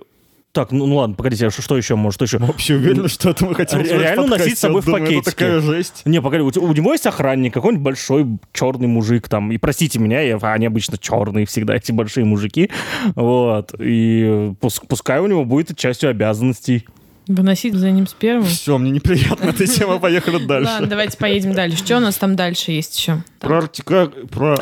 Так, 0.58 0.72
ну, 0.72 0.86
ну 0.86 0.96
ладно, 0.96 1.14
погодите, 1.14 1.46
а 1.46 1.50
что, 1.50 1.62
что 1.62 1.76
еще 1.76 1.94
может? 1.94 2.16
Что 2.16 2.24
еще? 2.24 2.38
Вообще 2.44 2.74
уверен, 2.74 3.06
что 3.08 3.30
это 3.30 3.44
мы 3.46 3.54
хотим 3.54 3.78
реально 3.80 4.26
носить 4.26 4.58
с 4.58 4.62
собой 4.62 4.80
в 4.82 4.88
Это 4.88 4.98
пакетике. 4.98 5.22
такая 5.30 5.60
жесть. 5.60 6.02
Не, 6.04 6.20
погоди, 6.20 6.42
у, 6.42 6.48
у 6.64 6.72
него 6.72 6.90
есть 6.90 7.06
охранник, 7.06 7.54
какой-нибудь 7.54 7.84
большой 7.84 8.26
черный 8.52 8.88
мужик 8.88 9.28
там. 9.28 9.52
И 9.52 9.56
простите 9.58 10.00
меня, 10.00 10.20
я- 10.20 10.36
они 10.38 10.66
обычно 10.66 10.98
черные 10.98 11.46
всегда, 11.46 11.76
эти 11.76 11.92
большие 11.92 12.24
мужики. 12.24 12.70
Вот. 13.14 13.72
И 13.78 14.52
пус- 14.60 14.82
пускай 14.88 15.20
у 15.20 15.28
него 15.28 15.44
будет 15.44 15.76
частью 15.76 16.10
обязанностей. 16.10 16.86
Выносить 17.28 17.74
за 17.74 17.90
ним 17.90 18.06
сперму. 18.06 18.46
Все, 18.46 18.78
мне 18.78 18.90
неприятно 18.90 19.50
эта 19.50 19.66
тема, 19.66 19.98
поехали 19.98 20.36
Ладно, 20.36 20.48
дальше. 20.48 20.86
давайте 20.86 21.18
поедем 21.18 21.52
дальше. 21.52 21.76
Что 21.76 21.98
у 21.98 22.00
нас 22.00 22.16
там 22.16 22.36
дальше 22.36 22.72
есть 22.72 22.98
еще? 22.98 23.22
Про 23.38 23.58
Арктика, 23.58 24.10
про. 24.30 24.56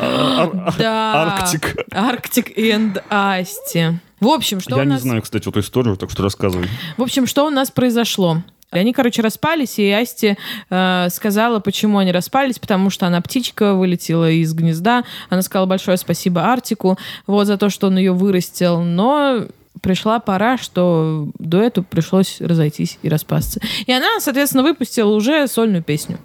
Арктик. 0.77 1.77
Арктик 1.91 2.57
энд 2.57 3.01
Асти. 3.09 3.99
В 4.19 4.27
общем, 4.27 4.59
что 4.59 4.75
Я 4.75 4.81
у 4.81 4.85
не 4.85 4.91
нас... 4.91 5.01
знаю, 5.01 5.21
кстати, 5.21 5.47
эту 5.47 5.59
историю, 5.61 5.95
так 5.95 6.11
что 6.11 6.23
рассказывай. 6.23 6.67
В 6.97 7.03
общем, 7.03 7.25
что 7.25 7.45
у 7.45 7.49
нас 7.49 7.71
произошло? 7.71 8.43
Они, 8.69 8.91
короче, 8.91 9.21
распались, 9.21 9.79
и 9.79 9.89
Асти 9.89 10.37
э, 10.69 11.07
сказала, 11.09 11.59
почему 11.59 11.99
они 11.99 12.11
распались, 12.11 12.59
потому 12.59 12.89
что 12.89 13.07
она 13.07 13.21
птичка 13.21 13.75
вылетела 13.75 14.29
из 14.29 14.53
гнезда. 14.53 15.05
Она 15.29 15.41
сказала 15.41 15.67
большое 15.67 15.95
спасибо 15.95 16.51
Артику 16.51 16.97
вот 17.27 17.47
за 17.47 17.57
то, 17.57 17.69
что 17.69 17.87
он 17.87 17.97
ее 17.97 18.11
вырастил, 18.11 18.81
но 18.81 19.45
пришла 19.87 20.19
пора, 20.19 20.57
что 20.57 21.29
дуэту 21.39 21.81
пришлось 21.81 22.41
разойтись 22.41 22.99
и 23.03 23.07
распасться. 23.07 23.61
И 23.85 23.91
она, 23.93 24.19
соответственно, 24.19 24.63
выпустила 24.63 25.15
уже 25.15 25.47
сольную 25.47 25.81
песню. 25.81 26.17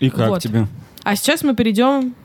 И 0.00 0.10
как 0.10 0.30
Вот. 0.30 0.42
тебе? 0.42 0.66
А 1.04 1.14
сейчас 1.14 1.44
мы 1.44 1.54
перейдем 1.54 2.16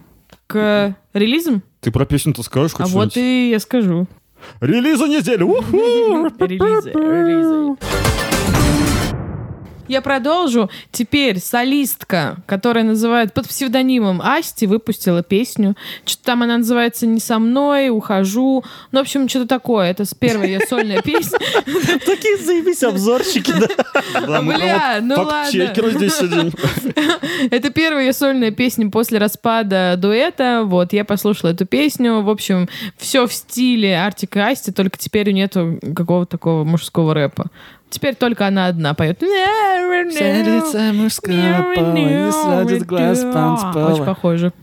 к 0.48 0.96
релизам. 1.13 1.62
Ты 1.79 1.91
про 1.91 2.08
песню-то 2.08 2.41
скажешь 2.41 2.72
хоть 2.72 2.88
А 2.88 2.89
вот 2.89 3.15
и 3.17 3.51
я 3.51 3.60
скажу. 3.60 4.08
Релиза 4.62 5.05
недели! 5.05 5.43
Релизы, 6.43 6.89
релизы. 6.89 8.28
Я 9.89 10.01
продолжу. 10.01 10.69
Теперь 10.91 11.39
солистка, 11.39 12.38
которая 12.46 12.84
называет 12.84 13.34
под 13.34 13.48
псевдонимом 13.48 14.22
Асти, 14.22 14.67
выпустила 14.67 15.24
песню. 15.24 15.75
Что-то 16.05 16.25
там 16.25 16.43
она 16.43 16.58
называется 16.58 17.08
«Не 17.08 17.19
со 17.19 17.39
мной», 17.39 17.89
«Ухожу». 17.89 18.63
Ну, 18.91 19.00
в 19.00 19.01
общем, 19.01 19.27
что-то 19.27 19.48
такое. 19.48 19.89
Это 19.89 20.05
с 20.05 20.13
первой 20.13 20.50
ее 20.50 20.60
сольная 20.60 21.01
песня. 21.01 21.39
Такие 22.05 22.38
заебись 22.38 22.84
обзорщики, 22.84 23.51
да? 23.51 24.41
Бля, 24.41 25.00
ну 25.01 25.24
ладно. 25.24 25.50
здесь 25.50 26.13
сидим. 26.13 26.51
Это 27.50 27.72
первая 27.72 28.05
ее 28.05 28.13
сольная 28.13 28.51
песня 28.51 28.91
после 28.91 29.17
распада 29.17 29.96
дуэта. 29.98 30.62
Вот, 30.65 30.93
я 30.93 31.03
послушала 31.03 31.50
эту 31.50 31.65
песню. 31.65 32.22
В 32.22 32.29
общем, 32.29 32.69
все 32.98 33.25
в 33.25 33.34
стиле 33.34 34.00
Артик 34.00 34.36
и 34.36 34.39
Асти, 34.39 34.72
только 34.72 35.00
теперь 35.00 35.31
нету 35.31 35.79
какого-то 35.96 36.29
такого 36.29 36.63
мужского 36.63 37.15
рэпа. 37.15 37.50
Теперь 37.89 38.15
только 38.15 38.48
она 38.48 38.67
одна 38.67 38.93
поет. 38.93 39.22
Очень 43.93 44.05
похоже. 44.05 44.53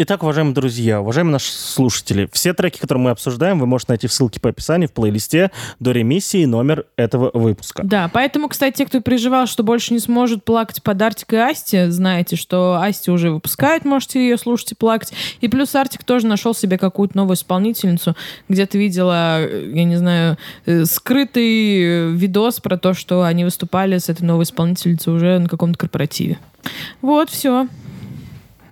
Итак, 0.00 0.22
уважаемые 0.22 0.54
друзья, 0.54 1.00
уважаемые 1.00 1.32
наши 1.32 1.50
слушатели, 1.50 2.28
все 2.32 2.54
треки, 2.54 2.78
которые 2.78 3.02
мы 3.02 3.10
обсуждаем, 3.10 3.58
вы 3.58 3.66
можете 3.66 3.90
найти 3.90 4.06
в 4.06 4.12
ссылке 4.12 4.38
по 4.38 4.50
описанию 4.50 4.88
в 4.88 4.92
плейлисте 4.92 5.50
до 5.80 5.90
ремиссии 5.90 6.44
номер 6.44 6.86
этого 6.94 7.32
выпуска. 7.34 7.82
Да, 7.82 8.08
поэтому, 8.12 8.48
кстати, 8.48 8.76
те, 8.76 8.86
кто 8.86 9.00
переживал, 9.00 9.48
что 9.48 9.64
больше 9.64 9.92
не 9.92 9.98
сможет 9.98 10.44
плакать 10.44 10.84
под 10.84 11.02
Артик 11.02 11.32
и 11.32 11.36
Асти, 11.36 11.86
знаете, 11.86 12.36
что 12.36 12.80
Асти 12.80 13.10
уже 13.10 13.32
выпускает, 13.32 13.84
можете 13.84 14.20
ее 14.20 14.38
слушать 14.38 14.70
и 14.70 14.74
плакать. 14.76 15.12
И 15.40 15.48
плюс 15.48 15.74
Артик 15.74 16.04
тоже 16.04 16.28
нашел 16.28 16.54
себе 16.54 16.78
какую-то 16.78 17.16
новую 17.16 17.34
исполнительницу. 17.34 18.14
Где-то 18.48 18.78
видела, 18.78 19.40
я 19.50 19.82
не 19.82 19.96
знаю, 19.96 20.38
э, 20.66 20.84
скрытый 20.84 21.82
э, 21.82 22.10
видос 22.12 22.60
про 22.60 22.78
то, 22.78 22.94
что 22.94 23.24
они 23.24 23.42
выступали 23.42 23.98
с 23.98 24.08
этой 24.08 24.22
новой 24.22 24.44
исполнительницей 24.44 25.12
уже 25.12 25.40
на 25.40 25.48
каком-то 25.48 25.76
корпоративе. 25.76 26.38
Вот, 27.02 27.30
все. 27.30 27.66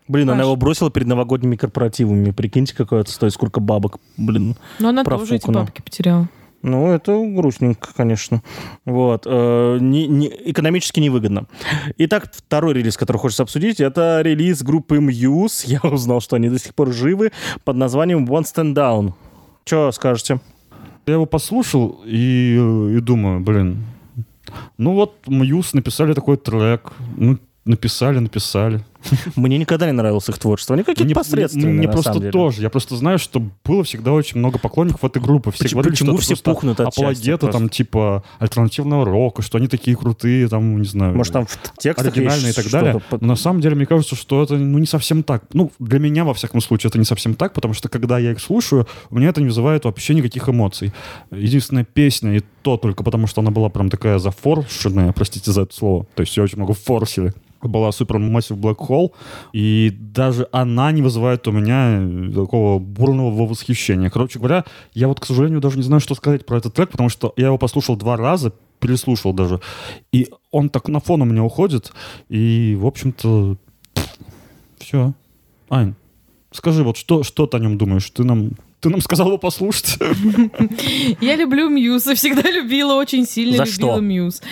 Блин, 0.08 0.30
она 0.30 0.38
Паш. 0.38 0.46
его 0.46 0.56
бросила 0.56 0.90
перед 0.90 1.06
новогодними 1.08 1.56
корпоративами. 1.56 2.30
Прикиньте, 2.30 2.74
какое 2.74 3.00
это 3.02 3.10
стоит, 3.10 3.32
сколько 3.32 3.60
бабок. 3.60 3.98
Блин. 4.16 4.56
Но 4.78 4.90
она 4.90 5.04
тоже 5.04 5.36
эти 5.36 5.50
бабки 5.50 5.82
потеряла. 5.82 6.28
Ну, 6.62 6.88
это 6.88 7.12
грустненько, 7.12 7.90
конечно. 7.94 8.42
Вот. 8.84 9.22
Э, 9.26 9.78
не- 9.80 10.08
не- 10.08 10.32
экономически 10.46 10.98
невыгодно. 11.00 11.46
Итак, 11.98 12.30
второй 12.34 12.74
релиз, 12.74 12.96
который 12.96 13.18
хочется 13.18 13.44
обсудить, 13.44 13.78
это 13.80 14.20
релиз 14.22 14.62
группы 14.62 14.96
Muse. 14.96 15.64
Я 15.66 15.80
узнал, 15.88 16.20
что 16.20 16.36
они 16.36 16.48
до 16.48 16.58
сих 16.58 16.74
пор 16.74 16.92
живы, 16.92 17.30
под 17.64 17.76
названием 17.76 18.24
One 18.24 18.42
Stand 18.44 18.74
Down. 18.74 19.12
Что 19.64 19.92
скажете? 19.92 20.40
Я 21.06 21.14
его 21.14 21.26
послушал 21.26 22.00
и, 22.04 22.56
и 22.96 23.00
думаю, 23.00 23.40
блин, 23.40 23.84
ну 24.76 24.94
вот 24.94 25.14
Мьюз 25.28 25.72
написали 25.72 26.14
такой 26.14 26.36
трек, 26.36 26.92
ну 27.16 27.38
написали, 27.64 28.18
написали. 28.18 28.84
Мне 29.36 29.58
никогда 29.58 29.86
не 29.86 29.92
нравилось 29.92 30.28
их 30.28 30.38
творчество. 30.38 30.74
Они 30.74 30.84
какие-то 30.84 31.14
посредственные, 31.14 31.72
Мне 31.72 31.88
просто 31.88 32.30
тоже. 32.30 32.62
Я 32.62 32.70
просто 32.70 32.96
знаю, 32.96 33.18
что 33.18 33.42
было 33.64 33.84
всегда 33.84 34.12
очень 34.12 34.38
много 34.38 34.58
поклонников 34.58 35.04
этой 35.04 35.22
группы. 35.22 35.50
Все 35.50 35.64
Почему- 35.64 35.80
говорили, 35.82 35.98
почему 35.98 36.16
все 36.18 36.36
пухнут 36.36 36.80
от 36.80 36.88
апологеты 36.88 37.48
там 37.48 37.68
типа 37.68 38.24
альтернативного 38.38 39.04
рока, 39.04 39.42
что 39.42 39.58
они 39.58 39.68
такие 39.68 39.96
крутые, 39.96 40.48
там, 40.48 40.80
не 40.80 40.86
знаю. 40.86 41.14
Может, 41.16 41.32
там 41.32 41.46
в 41.46 41.58
текстах 41.78 42.12
оригинальные 42.12 42.50
и 42.50 42.54
так 42.54 42.70
далее. 42.70 43.00
на 43.20 43.36
самом 43.36 43.60
деле, 43.60 43.74
мне 43.76 43.86
кажется, 43.86 44.16
что 44.16 44.42
это 44.42 44.56
ну, 44.56 44.78
не 44.78 44.86
совсем 44.86 45.22
так. 45.22 45.44
Ну, 45.52 45.72
для 45.78 45.98
меня, 45.98 46.24
во 46.24 46.34
всяком 46.34 46.60
случае, 46.60 46.88
это 46.88 46.98
не 46.98 47.04
совсем 47.04 47.34
так, 47.34 47.52
потому 47.52 47.74
что, 47.74 47.88
когда 47.88 48.18
я 48.18 48.32
их 48.32 48.40
слушаю, 48.40 48.86
у 49.10 49.16
меня 49.16 49.28
это 49.28 49.40
не 49.40 49.46
вызывает 49.46 49.84
вообще 49.84 50.14
никаких 50.14 50.48
эмоций. 50.48 50.92
Единственная 51.30 51.84
песня, 51.84 52.36
и 52.36 52.42
то 52.62 52.76
только 52.76 53.04
потому, 53.04 53.26
что 53.26 53.40
она 53.40 53.50
была 53.50 53.68
прям 53.68 53.90
такая 53.90 54.18
зафоршенная, 54.18 55.12
простите 55.12 55.52
за 55.52 55.62
это 55.62 55.74
слово, 55.74 56.06
то 56.14 56.22
есть 56.22 56.36
ее 56.36 56.44
очень 56.44 56.58
много 56.58 56.74
форсили, 56.74 57.32
была 57.62 57.90
Super 57.90 58.18
Massive 58.18 58.56
Black 58.58 58.76
Hole, 58.76 58.95
и 59.52 59.94
даже 59.98 60.48
она 60.52 60.92
не 60.92 61.02
вызывает 61.02 61.46
у 61.48 61.52
меня 61.52 61.98
э, 62.00 62.32
такого 62.34 62.78
бурного 62.78 63.46
восхищения. 63.46 64.10
Короче 64.10 64.38
говоря, 64.38 64.64
я 64.94 65.08
вот, 65.08 65.20
к 65.20 65.26
сожалению, 65.26 65.60
даже 65.60 65.76
не 65.76 65.82
знаю, 65.82 66.00
что 66.00 66.14
сказать 66.14 66.46
про 66.46 66.58
этот 66.58 66.74
трек, 66.74 66.90
потому 66.90 67.08
что 67.08 67.32
я 67.36 67.46
его 67.46 67.58
послушал 67.58 67.96
два 67.96 68.16
раза, 68.16 68.52
переслушал 68.80 69.32
даже, 69.32 69.60
и 70.12 70.28
он 70.50 70.68
так 70.68 70.88
на 70.88 71.00
фон 71.00 71.22
у 71.22 71.24
меня 71.24 71.42
уходит, 71.42 71.92
и, 72.28 72.76
в 72.78 72.86
общем-то, 72.86 73.56
все. 74.78 75.12
Ань, 75.68 75.94
скажи, 76.52 76.84
вот 76.84 76.96
что, 76.96 77.22
что 77.22 77.46
ты 77.46 77.56
о 77.56 77.60
нем 77.60 77.78
думаешь? 77.78 78.08
Ты 78.10 78.24
нам, 78.24 78.52
ты 78.86 78.90
нам 78.90 79.00
сказал 79.00 79.26
его 79.26 79.38
послушать? 79.38 79.98
Я 81.20 81.34
люблю 81.34 81.68
Мьюз, 81.68 82.06
и 82.06 82.14
всегда 82.14 82.48
любила, 82.48 82.94
очень 82.94 83.26
сильно 83.26 83.56
За 83.56 83.64
любила 83.64 83.94
что? 83.94 84.00
Мьюз. 84.00 84.42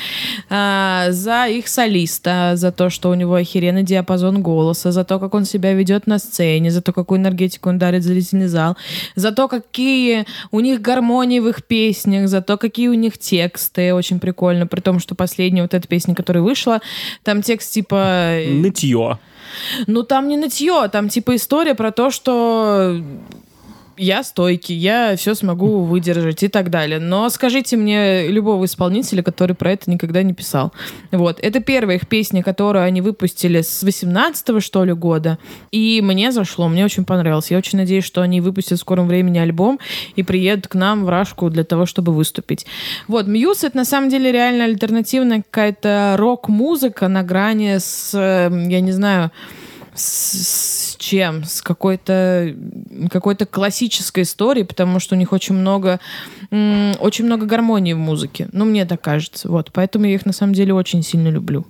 А, 0.50 1.07
за 1.11 1.47
их 1.47 1.69
солиста, 1.69 2.53
за 2.57 2.73
то, 2.73 2.91
что 2.91 3.11
у 3.11 3.14
него 3.14 3.35
охеренный 3.35 3.85
диапазон 3.85 4.43
голоса, 4.43 4.91
за 4.91 5.05
то, 5.05 5.21
как 5.21 5.35
он 5.35 5.45
себя 5.45 5.73
ведет 5.73 6.09
на 6.09 6.19
сцене, 6.19 6.73
за 6.73 6.83
то, 6.83 6.93
какую 6.93 7.21
энергетику 7.21 7.69
он 7.69 7.79
дарит 7.79 8.03
зрительный 8.03 8.49
зал, 8.49 8.76
за 9.14 9.31
то, 9.31 9.47
какие 9.47 10.26
у 10.50 10.59
них 10.59 10.81
гармонии 10.81 11.38
в 11.38 11.49
их 11.49 11.64
песнях, 11.64 12.29
за 12.29 12.43
то, 12.43 12.57
какие 12.57 12.88
у 12.88 12.95
них 12.95 13.17
тексты. 13.19 13.95
Очень 13.95 14.19
прикольно, 14.19 14.67
при 14.67 14.81
том, 14.81 14.99
что 14.99 15.14
последняя 15.14 15.62
вот 15.62 15.75
эта 15.75 15.87
песня, 15.87 16.17
которая 16.17 16.43
вышла, 16.43 16.81
там 17.23 17.43
текст 17.43 17.73
типа... 17.73 18.41
э, 18.41 18.53
Нытье. 18.53 19.21
Ну, 19.87 20.03
там 20.03 20.29
не 20.29 20.37
нытье, 20.37 20.88
там 20.91 21.09
типа 21.09 21.37
история 21.37 21.75
про 21.75 21.93
то, 21.93 22.11
что 22.11 23.00
я 23.97 24.23
стойкий, 24.23 24.75
я 24.75 25.17
все 25.17 25.35
смогу 25.35 25.85
выдержать 25.85 26.43
и 26.43 26.49
так 26.49 26.71
далее. 26.71 26.99
Но 26.99 27.29
скажите 27.29 27.77
мне 27.77 28.29
любого 28.29 28.65
исполнителя, 28.65 29.23
который 29.23 29.55
про 29.55 29.73
это 29.73 29.91
никогда 29.91 30.23
не 30.23 30.33
писал. 30.33 30.73
Вот. 31.13 31.39
Это 31.41 31.61
первая 31.61 31.97
их 31.97 32.09
песня, 32.09 32.43
которую 32.43 32.85
они 32.85 33.01
выпустили 33.01 33.63
с 33.63 33.83
18 33.83 34.63
что 34.63 34.85
ли, 34.85 34.93
года. 34.93 35.39
И 35.71 36.01
мне 36.03 36.33
зашло, 36.33 36.69
мне 36.69 36.85
очень 36.85 37.05
понравилось. 37.05 37.51
Я 37.51 37.59
очень 37.59 37.79
надеюсь, 37.79 38.05
что 38.05 38.23
они 38.23 38.41
выпустят 38.41 38.79
в 38.79 38.81
скором 38.81 39.09
времени 39.09 39.39
альбом 39.39 39.79
и 40.17 40.23
приедут 40.23 40.69
к 40.69 40.75
нам 40.75 41.05
в 41.05 41.09
Рашку 41.09 41.51
для 41.51 41.65
того, 41.65 41.87
чтобы 41.87 42.13
выступить. 42.13 42.67
Вот. 43.09 43.27
Мьюз— 43.27 43.65
это 43.65 43.77
на 43.77 43.85
самом 43.85 44.09
деле 44.09 44.33
реально 44.33 44.65
альтернативная 44.65 45.43
какая-то 45.43 46.17
рок-музыка 46.19 47.09
на 47.09 47.23
грани 47.23 47.79
с, 47.79 48.13
э, 48.15 48.51
я 48.69 48.81
не 48.81 48.93
знаю, 48.93 49.31
с, 49.95 50.95
с 50.95 50.97
чем? 50.97 51.45
С 51.45 51.63
какой-то 51.63 52.55
какой-то 53.11 53.47
классической 53.47 54.25
историей, 54.25 54.65
потому 54.65 55.01
что 55.01 55.15
у 55.15 55.19
них 55.19 55.33
очень 55.33 55.55
много 55.55 56.01
очень 56.51 57.25
много 57.25 57.47
гармонии 57.47 57.93
в 57.93 57.99
музыке. 57.99 58.49
Ну, 58.53 58.65
мне 58.65 58.85
так 58.85 59.01
кажется. 59.01 59.49
Вот. 59.49 59.71
Поэтому 59.73 60.07
я 60.07 60.15
их 60.15 60.27
на 60.27 60.33
самом 60.33 60.55
деле 60.55 60.75
очень 60.75 61.03
сильно 61.03 61.29
люблю. 61.29 61.67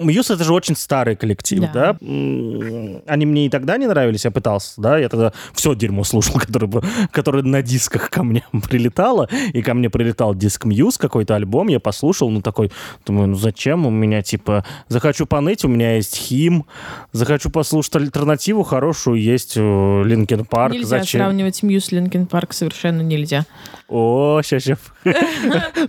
Muse 0.00 0.30
это 0.30 0.42
же 0.42 0.52
очень 0.52 0.74
старый 0.74 1.14
коллектив, 1.14 1.60
да. 1.72 1.92
Да. 1.92 1.96
Они 2.00 3.26
мне 3.26 3.46
и 3.46 3.48
тогда 3.48 3.76
не 3.76 3.86
нравились, 3.86 4.24
я 4.24 4.32
пытался, 4.32 4.80
да, 4.80 4.98
я 4.98 5.08
тогда 5.08 5.32
все 5.52 5.74
дерьмо 5.74 6.02
слушал, 6.02 6.34
которое, 6.40 6.82
которое 7.12 7.44
на 7.44 7.62
дисках 7.62 8.10
ко 8.10 8.24
мне 8.24 8.44
прилетало, 8.68 9.28
и 9.52 9.62
ко 9.62 9.72
мне 9.74 9.90
прилетал 9.90 10.34
диск 10.34 10.64
Muse, 10.64 10.98
какой-то 10.98 11.36
альбом, 11.36 11.68
я 11.68 11.78
послушал, 11.78 12.28
ну 12.30 12.42
такой, 12.42 12.72
думаю, 13.06 13.28
ну 13.28 13.34
зачем 13.36 13.86
у 13.86 13.90
меня, 13.90 14.22
типа, 14.22 14.64
захочу 14.88 15.26
поныть, 15.26 15.64
у 15.64 15.68
меня 15.68 15.94
есть 15.94 16.16
HIM, 16.16 16.66
захочу 17.12 17.50
послушать 17.50 17.94
альтернативу 17.94 18.64
хорошую, 18.64 19.22
есть 19.22 19.56
Linkin 19.56 20.44
Park, 20.44 20.74
нельзя 20.74 20.98
зачем? 20.98 21.20
сравнивать 21.20 21.62
Muse 21.62 21.84
с 21.84 21.92
Linkin 21.92 22.26
Park, 22.26 22.52
совершенно 22.52 23.02
нельзя. 23.02 23.46
О, 23.88 24.40
сейчас, 24.42 24.64
сейчас. 24.64 24.78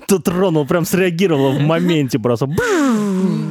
Тут 0.07 0.24
тронул, 0.24 0.65
прям 0.65 0.86
среагировала 0.86 1.51
в 1.51 1.62
моменте 1.62 2.19
просто. 2.19 2.48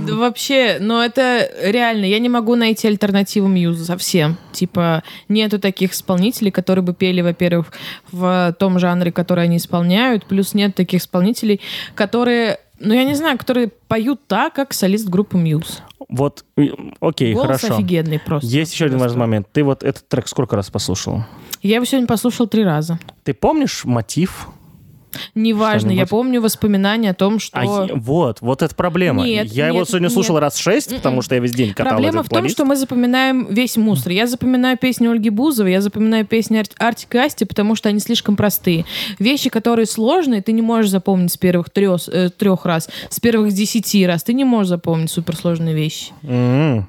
Вообще, 0.08 0.78
но 0.80 1.02
это 1.02 1.50
реально, 1.62 2.04
я 2.04 2.18
не 2.18 2.28
могу 2.28 2.54
найти 2.54 2.86
альтернативу 2.88 3.48
Мьюзу 3.48 3.84
совсем. 3.84 4.36
Типа, 4.52 5.02
нету 5.28 5.58
таких 5.58 5.92
исполнителей, 5.92 6.50
которые 6.50 6.84
бы 6.84 6.94
пели, 6.94 7.20
во-первых, 7.20 7.72
в 8.12 8.54
том 8.58 8.78
жанре, 8.78 9.12
который 9.12 9.44
они 9.44 9.56
исполняют, 9.56 10.26
плюс 10.26 10.54
нет 10.54 10.74
таких 10.74 11.00
исполнителей, 11.02 11.60
которые, 11.94 12.58
ну 12.78 12.94
я 12.94 13.04
не 13.04 13.14
знаю, 13.14 13.38
которые 13.38 13.70
поют 13.88 14.26
так, 14.26 14.54
как 14.54 14.72
солист 14.72 15.08
группы 15.08 15.36
Мьюз. 15.36 15.82
Вот, 16.08 16.44
окей, 17.00 17.32
Голос 17.32 17.60
хорошо. 17.62 17.74
офигенный 17.74 18.20
просто. 18.20 18.46
Есть 18.48 18.72
еще 18.74 18.84
один 18.84 18.98
важный 18.98 19.20
момент. 19.20 19.48
Ты 19.52 19.64
вот 19.64 19.82
этот 19.82 20.06
трек 20.08 20.28
сколько 20.28 20.54
раз 20.54 20.70
послушал? 20.70 21.24
Я 21.62 21.76
его 21.76 21.84
сегодня 21.86 22.06
послушал 22.06 22.46
три 22.46 22.62
раза. 22.62 22.98
Ты 23.24 23.32
помнишь 23.32 23.84
мотив? 23.84 24.48
Неважно, 25.34 25.90
я 25.90 26.06
помню 26.06 26.40
воспоминания 26.40 27.10
о 27.10 27.14
том, 27.14 27.38
что... 27.38 27.58
А 27.58 27.88
вот, 27.94 28.38
вот 28.40 28.62
это 28.62 28.74
проблема. 28.74 29.24
Нет, 29.24 29.46
я 29.52 29.68
его 29.68 29.78
нет, 29.80 29.88
сегодня 29.88 30.10
слушал 30.10 30.34
нет. 30.36 30.42
раз 30.42 30.56
шесть, 30.56 30.94
потому 30.94 31.16
М-м. 31.16 31.22
что 31.22 31.34
я 31.34 31.40
весь 31.40 31.52
день 31.52 31.70
катал 31.70 31.92
Проблема 31.92 32.20
этот 32.20 32.26
в 32.26 32.28
том, 32.30 32.38
плейлист. 32.40 32.56
что 32.56 32.64
мы 32.64 32.76
запоминаем 32.76 33.46
весь 33.50 33.76
мусор. 33.76 34.12
Я 34.12 34.26
запоминаю 34.26 34.76
песни 34.78 35.06
Ольги 35.06 35.30
Бузовой, 35.30 35.72
я 35.72 35.80
запоминаю 35.80 36.26
песни 36.26 36.58
Ар- 36.58 36.66
Артик 36.78 37.14
и 37.14 37.18
Асти, 37.18 37.44
потому 37.44 37.74
что 37.74 37.88
они 37.88 37.98
слишком 38.00 38.36
простые. 38.36 38.84
Вещи, 39.18 39.50
которые 39.50 39.86
сложные, 39.86 40.42
ты 40.42 40.52
не 40.52 40.62
можешь 40.62 40.90
запомнить 40.90 41.32
с 41.32 41.36
первых 41.36 41.70
трех, 41.70 42.00
трех 42.38 42.64
раз, 42.66 42.88
с 43.08 43.20
первых 43.20 43.52
десяти 43.52 44.06
раз. 44.06 44.22
Ты 44.22 44.32
не 44.34 44.44
можешь 44.44 44.68
запомнить 44.68 45.10
суперсложные 45.10 45.74
вещи. 45.74 46.12
М, 46.22 46.86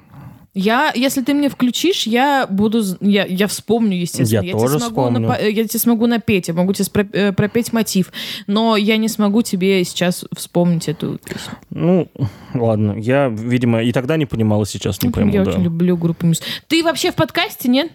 Я, 0.58 0.90
если 0.94 1.20
ты 1.20 1.34
мне 1.34 1.50
включишь, 1.50 2.06
я 2.06 2.46
буду, 2.48 2.82
я, 3.02 3.26
я 3.26 3.46
вспомню, 3.46 3.98
естественно. 3.98 4.42
Я 4.46 4.52
тебе 4.52 4.52
тоже 4.58 4.78
смогу 4.80 5.02
вспомню. 5.02 5.30
э, 5.38 5.50
я 5.50 5.68
тебе 5.68 5.78
смогу 5.78 6.06
напеть, 6.06 6.48
я 6.48 6.54
могу 6.54 6.72
тебе 6.72 6.86
спро- 6.86 7.10
э, 7.12 7.32
пропеть 7.32 7.74
мотив, 7.74 8.10
но 8.46 8.74
я 8.76 8.96
не 8.96 9.08
смогу 9.08 9.42
тебе 9.42 9.84
сейчас 9.84 10.24
вспомнить 10.34 10.88
эту 10.88 11.18
песню. 11.18 11.52
Ну, 11.68 12.08
ладно. 12.54 12.96
Я, 12.98 13.28
видимо, 13.28 13.82
и 13.82 13.92
тогда 13.92 14.16
не 14.16 14.24
понимал, 14.24 14.62
и 14.62 14.66
сейчас 14.66 15.02
не 15.02 15.10
пойму, 15.10 15.30
я 15.34 15.44
да. 15.44 15.50
очень 15.50 15.62
люблю 15.62 15.94
группу 15.98 16.24
Muse. 16.24 16.40
Ты 16.68 16.82
вообще 16.82 17.12
в 17.12 17.16
подкасте, 17.16 17.68
нет? 17.68 17.92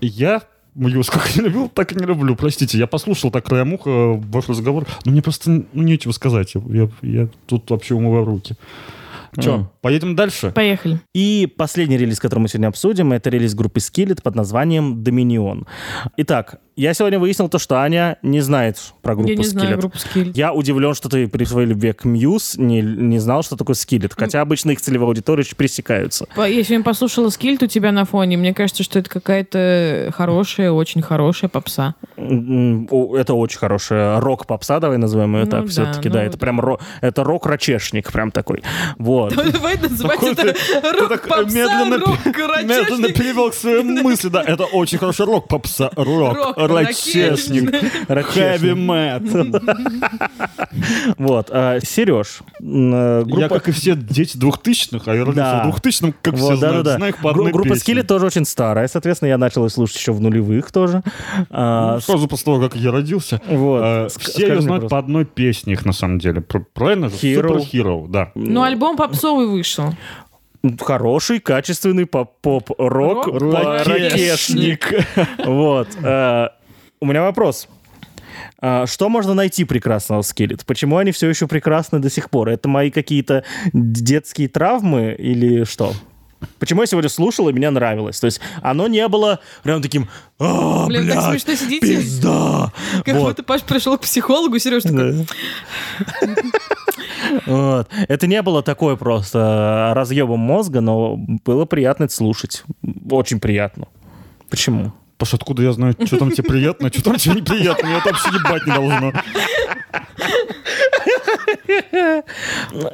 Я 0.00 0.42
Muse 0.74 1.10
как 1.10 1.36
не 1.36 1.42
любил, 1.42 1.68
так 1.68 1.92
и 1.92 1.94
не 1.96 2.06
люблю. 2.06 2.34
Простите, 2.36 2.78
я 2.78 2.86
послушал 2.86 3.30
так 3.30 3.44
краем 3.44 3.74
уха 3.74 3.90
э, 3.90 4.12
ваш 4.32 4.48
разговор, 4.48 4.86
но 5.04 5.12
мне 5.12 5.20
просто 5.20 5.50
ну, 5.50 5.82
нечего 5.82 6.12
сказать. 6.12 6.54
Я, 6.54 6.62
я- 6.72 6.90
я 7.02 7.28
тут 7.46 7.68
вообще 7.68 7.94
умываю 7.94 8.24
руки. 8.24 8.54
Че, 9.40 9.50
М. 9.50 9.70
поедем 9.80 10.14
дальше? 10.14 10.50
Поехали. 10.50 10.98
И 11.14 11.50
последний 11.56 11.96
релиз, 11.96 12.18
который 12.20 12.40
мы 12.40 12.48
сегодня 12.48 12.68
обсудим, 12.68 13.12
это 13.12 13.30
релиз 13.30 13.54
группы 13.54 13.80
Skillet 13.80 14.22
под 14.22 14.34
названием 14.34 15.02
Dominion. 15.02 15.66
Итак, 16.18 16.56
я 16.76 16.94
сегодня 16.94 17.18
выяснил 17.18 17.48
то, 17.48 17.58
что 17.58 17.76
Аня 17.80 18.16
не 18.22 18.40
знает 18.40 18.78
про 19.02 19.14
группу 19.14 19.28
Я 19.30 19.36
не 19.36 19.44
знаю 19.44 19.76
Skillet. 19.76 19.80
группу 19.80 19.96
Skillet. 19.98 20.32
Я 20.34 20.52
удивлен, 20.52 20.94
что 20.94 21.08
ты 21.08 21.28
при 21.28 21.44
своей 21.44 21.68
любви 21.68 21.92
к 21.92 22.04
Muse 22.04 22.54
не, 22.60 22.80
не 22.80 23.18
знал, 23.18 23.42
что 23.42 23.56
такое 23.56 23.74
Skillet. 23.74 24.12
Хотя 24.16 24.40
обычно 24.40 24.70
их 24.70 24.80
целевая 24.80 25.08
аудитория. 25.08 25.42
По- 26.34 26.48
Я 26.48 26.62
сегодня 26.64 26.82
послушала 26.84 27.28
скильт 27.30 27.62
у 27.62 27.66
тебя 27.66 27.92
на 27.92 28.04
фоне. 28.04 28.36
Мне 28.36 28.54
кажется, 28.54 28.82
что 28.82 28.98
это 28.98 29.08
какая-то 29.10 30.12
хорошая, 30.16 30.70
очень 30.72 31.02
хорошая 31.02 31.48
попса. 31.50 31.94
Это 32.16 33.34
очень 33.34 33.58
хорошая 33.58 34.20
рок-попса, 34.20 34.80
давай 34.80 34.98
назовем 34.98 35.34
ее 35.36 35.44
Ну 35.44 35.50
так 35.50 35.64
да, 35.64 35.70
все-таки. 35.70 36.08
ну 36.08 36.14
да, 36.14 36.22
это 36.24 36.32
да. 36.36 36.38
прям 36.38 36.60
ро- 36.60 36.80
это 37.00 37.24
рок-рачешник 37.24 38.10
прям 38.12 38.30
такой. 38.30 38.62
Вот. 38.98 39.34
Давай 39.52 39.76
называть 39.78 40.22
это 40.22 40.54
рок-попса, 41.08 41.84
медленно, 42.64 43.08
перевел 43.08 43.50
к 43.50 43.54
своей 43.54 43.82
мысли. 44.02 44.28
Да, 44.28 44.42
это 44.42 44.64
очень 44.64 44.98
хороший 44.98 45.26
рок, 45.26 45.48
попса. 45.48 45.90
Рок, 45.96 46.36
Рок, 46.36 46.58
рачешник, 46.74 47.70
хэви 48.08 48.74
мэт. 48.74 49.22
Вот. 51.18 51.48
а, 51.50 51.78
Сереж, 51.80 52.40
э, 52.60 53.22
группа... 53.24 53.40
Я, 53.40 53.48
как 53.48 53.68
и 53.68 53.72
все 53.72 53.94
дети 53.94 54.36
двухтысячных, 54.36 55.06
а 55.08 55.14
я 55.14 55.24
родился 55.24 55.60
в 55.60 55.62
двухтысячном, 55.64 56.14
как 56.20 56.36
все 56.36 56.56
знают, 56.56 56.86
знаю 56.86 57.12
их 57.12 57.18
по 57.18 57.30
одной 57.30 57.52
Группа. 57.52 57.72
Skillet 57.74 58.04
тоже 58.04 58.26
очень 58.26 58.44
старая, 58.44 58.88
соответственно, 58.88 59.28
я 59.28 59.38
начал 59.38 59.64
ее 59.64 59.70
слушать 59.70 59.96
еще 59.96 60.12
в 60.12 60.20
нулевых 60.20 60.70
тоже. 60.72 61.02
А, 61.50 61.94
Ну, 61.94 62.00
Сразу 62.00 62.28
после 62.28 62.44
того, 62.46 62.60
как 62.60 62.76
я 62.76 62.90
родился. 62.90 63.40
Э, 63.46 64.06
Ск- 64.06 64.20
Все 64.20 64.48
ее 64.48 64.60
знают 64.60 64.88
по 64.88 64.98
одной 64.98 65.24
песне 65.24 65.74
их, 65.74 65.84
на 65.84 65.92
самом 65.92 66.18
деле. 66.18 66.40
Пр- 66.40 66.64
Правильно 66.72 67.08
же? 67.08 67.16
Hero. 67.16 67.58
Super 67.58 67.70
Hero, 67.72 68.08
да. 68.08 68.30
Ну, 68.34 68.62
альбом 68.62 68.96
попсовый 68.96 69.46
вышел. 69.46 69.94
Хороший, 70.80 71.40
качественный 71.40 72.06
поп- 72.06 72.40
поп-рок, 72.40 73.26
Рок- 73.26 73.40
по- 73.52 73.82
ракешник. 73.84 74.92
Вот. 75.44 75.88
У 77.02 77.04
меня 77.04 77.22
вопрос. 77.22 77.66
А, 78.60 78.86
Что 78.86 79.08
можно 79.08 79.34
найти 79.34 79.64
прекрасного 79.64 80.22
в 80.22 80.24
Skillet? 80.24 80.60
Почему 80.64 80.98
они 80.98 81.10
все 81.10 81.28
еще 81.28 81.48
прекрасны 81.48 81.98
до 81.98 82.08
сих 82.08 82.30
пор? 82.30 82.48
Это 82.48 82.68
мои 82.68 82.92
какие-то 82.92 83.42
детские 83.72 84.48
травмы 84.48 85.16
или 85.18 85.64
что? 85.64 85.94
Почему 86.60 86.82
я 86.82 86.86
сегодня 86.86 87.08
слушал 87.08 87.48
и 87.48 87.52
мне 87.52 87.70
нравилось? 87.70 88.20
То 88.20 88.26
есть 88.26 88.40
оно 88.62 88.86
не 88.86 89.06
было 89.08 89.40
прям 89.64 89.82
таким 89.82 90.08
«А, 90.38 90.86
Блин, 90.86 91.08
так 91.08 91.16
блядь, 91.16 91.42
смешно 91.42 91.54
сидите. 91.56 91.80
пизда!» 91.96 92.72
Как 93.04 93.16
Вот. 93.16 93.30
будто 93.30 93.42
Паш 93.42 93.62
пришел 93.62 93.98
к 93.98 94.02
психологу, 94.02 94.56
Сереж 94.60 94.84
такой. 94.84 95.26
Вот. 97.46 97.88
Это 98.08 98.26
не 98.28 98.40
было 98.42 98.62
такое 98.62 98.94
просто 98.94 99.90
разъебом 99.96 100.38
мозга, 100.38 100.80
но 100.80 101.16
было 101.16 101.64
приятно 101.64 102.04
это 102.04 102.14
слушать. 102.14 102.62
Очень 103.10 103.40
приятно. 103.40 103.88
Почему? 104.50 104.92
Паш, 105.22 105.34
откуда 105.34 105.62
я 105.62 105.72
знаю, 105.72 105.94
что 106.04 106.16
там 106.16 106.32
тебе 106.32 106.42
приятно, 106.42 106.88
что 106.88 107.04
там 107.04 107.16
тебе 107.16 107.36
неприятно? 107.36 107.86
Меня 107.86 107.98
это 107.98 108.08
вообще 108.08 108.28
ебать 108.30 108.66
не 108.66 108.72
должно. 108.74 109.12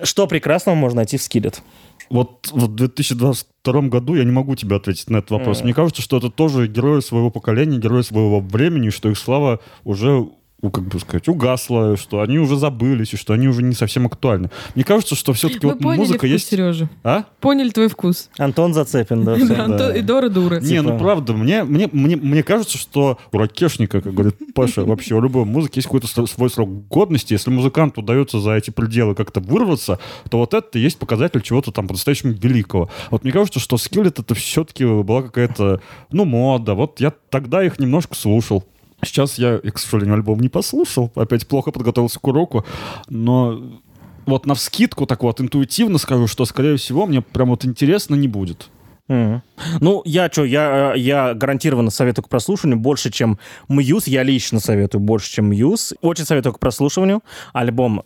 Что 0.05 0.27
прекрасного 0.27 0.77
можно 0.77 0.97
найти 0.97 1.17
в 1.17 1.23
Skillet? 1.23 1.63
Вот 2.11 2.51
в 2.53 2.69
2022 2.69 3.81
году 3.89 4.15
я 4.15 4.25
не 4.25 4.31
могу 4.31 4.57
тебе 4.57 4.77
ответить 4.77 5.09
на 5.09 5.17
этот 5.17 5.31
вопрос. 5.31 5.63
Мне 5.63 5.73
кажется, 5.73 6.03
что 6.03 6.19
это 6.19 6.29
тоже 6.29 6.67
герои 6.67 7.01
своего 7.01 7.31
поколения, 7.31 7.79
герои 7.79 8.03
своего 8.03 8.41
времени, 8.41 8.91
что 8.91 9.09
их 9.09 9.17
слава 9.17 9.61
уже 9.85 10.29
ну, 10.61 10.71
как 10.71 10.85
бы 10.85 10.99
сказать, 10.99 11.29
угасла, 11.29 11.97
что 11.97 12.21
они 12.21 12.39
уже 12.39 12.57
забылись, 12.57 13.15
и 13.15 13.17
что 13.17 13.33
они 13.33 13.47
уже 13.47 13.63
не 13.63 13.75
совсем 13.75 14.07
актуальны. 14.07 14.51
Мне 14.75 14.83
кажется, 14.83 15.15
что 15.15 15.33
все-таки 15.33 15.65
вот 15.65 15.79
поняли 15.79 15.99
музыка 16.01 16.19
вкус 16.19 16.31
есть... 16.31 16.49
Сережи. 16.49 16.89
А? 17.05 17.25
Поняли 17.41 17.71
твой 17.71 17.89
вкус. 17.89 18.29
Антон 18.39 18.75
Зацепин, 18.75 19.25
да. 19.25 19.37
Да. 19.49 19.65
Антон- 19.65 19.95
И 19.95 20.01
Дора 20.03 20.29
дура. 20.29 20.59
Не, 20.59 20.83
ну 20.83 20.91
Типа- 20.91 20.99
правда, 20.99 21.33
мне, 21.33 21.63
мне, 21.63 21.89
мне, 21.93 22.17
мне 22.17 22.43
кажется, 22.43 22.77
что 22.77 23.19
у 23.31 23.39
ракешника, 23.39 24.01
как 24.01 24.13
говорит 24.13 24.35
Паша, 24.55 24.85
вообще 24.85 25.15
у 25.15 25.21
любой 25.21 25.45
музыки 25.45 25.79
есть 25.79 25.87
какой-то 25.87 26.09
свой 26.27 26.51
срок 26.51 26.89
годности. 26.89 27.35
Если 27.35 27.51
музыканту 27.51 28.01
удается 28.01 28.41
за 28.41 28.53
эти 28.53 28.71
пределы 28.71 29.15
как-то 29.15 29.39
вырваться, 29.39 30.01
то 30.29 30.39
вот 30.39 30.55
это 30.55 30.77
и 30.79 30.83
есть 30.83 30.99
показатель 30.99 31.41
чего-то 31.41 31.71
там 31.71 31.87
по-настоящему 31.87 32.33
великого. 32.33 32.91
Вот 33.11 33.23
мне 33.23 33.33
кажется, 33.33 33.61
что 33.61 33.77
Skillet 33.77 34.21
это 34.21 34.35
все-таки 34.35 34.85
была 34.85 35.23
какая-то, 35.23 35.81
ну, 36.11 36.25
мода. 36.25 36.75
Вот 36.75 37.01
я 37.01 37.13
тогда 37.31 37.63
их 37.63 37.79
немножко 37.79 38.17
слушал. 38.17 38.65
Сейчас 39.03 39.39
я, 39.39 39.59
к 39.59 39.79
сожалению, 39.79 40.15
альбом 40.15 40.41
не 40.41 40.49
послушал. 40.49 41.13
Опять 41.15 41.47
плохо 41.47 41.71
подготовился 41.71 42.19
к 42.19 42.27
уроку. 42.27 42.65
Но 43.09 43.81
вот 44.27 44.47
на 44.47 44.55
вскидку 44.55 45.07
так 45.07 45.23
вот 45.23 45.41
интуитивно 45.41 45.99
скажу, 45.99 46.27
что, 46.27 46.45
скорее 46.45 46.77
всего, 46.77 47.07
мне 47.07 47.23
прям 47.23 47.51
вот 47.51 47.65
интересно 47.65 48.15
не 48.15 48.29
будет. 48.29 48.71
Мгм. 49.09 49.43
Ну, 49.81 50.03
я 50.05 50.29
что, 50.31 50.45
я, 50.45 50.93
э, 50.95 50.99
я 50.99 51.33
гарантированно 51.33 51.91
советую 51.91 52.25
к 52.25 52.29
прослушиванию 52.29 52.79
больше, 52.79 53.11
чем 53.11 53.39
Мьюз. 53.69 54.07
Я 54.07 54.23
лично 54.23 54.61
советую 54.61 55.01
больше, 55.01 55.31
чем 55.31 55.51
Мьюз. 55.51 55.95
Очень 56.03 56.27
советую 56.27 56.53
к 56.53 56.59
прослушиванию. 56.59 57.23
Альбом 57.53 58.03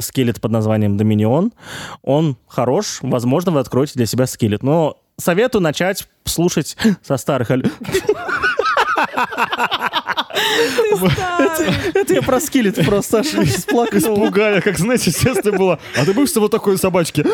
Скелет 0.00 0.40
под 0.40 0.52
названием 0.52 0.96
Доминион. 0.96 1.52
Он 2.02 2.36
хорош. 2.46 3.00
Возможно, 3.02 3.52
вы 3.52 3.60
откроете 3.60 3.94
для 3.96 4.06
себя 4.06 4.26
Скелет. 4.26 4.62
Но 4.62 4.96
советую 5.18 5.60
начать 5.60 6.08
слушать 6.24 6.76
со 7.02 7.16
старых 7.18 7.50
альбомов. 7.50 7.76
Это 11.94 12.14
я 12.14 12.22
про 12.22 12.40
Скелет 12.40 12.84
просто 12.84 13.18
аж 13.18 13.26
исплакал. 13.34 13.98
Испугали, 13.98 14.60
как, 14.60 14.78
знаете, 14.78 15.10
естественно 15.10 15.56
было. 15.56 15.78
А 15.96 16.04
ты 16.04 16.12
будешь 16.12 16.34
вот 16.36 16.50
такой 16.50 16.78
собачки? 16.78 17.24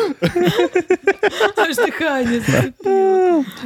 Аж 1.57 1.75
дыхание. 1.75 2.41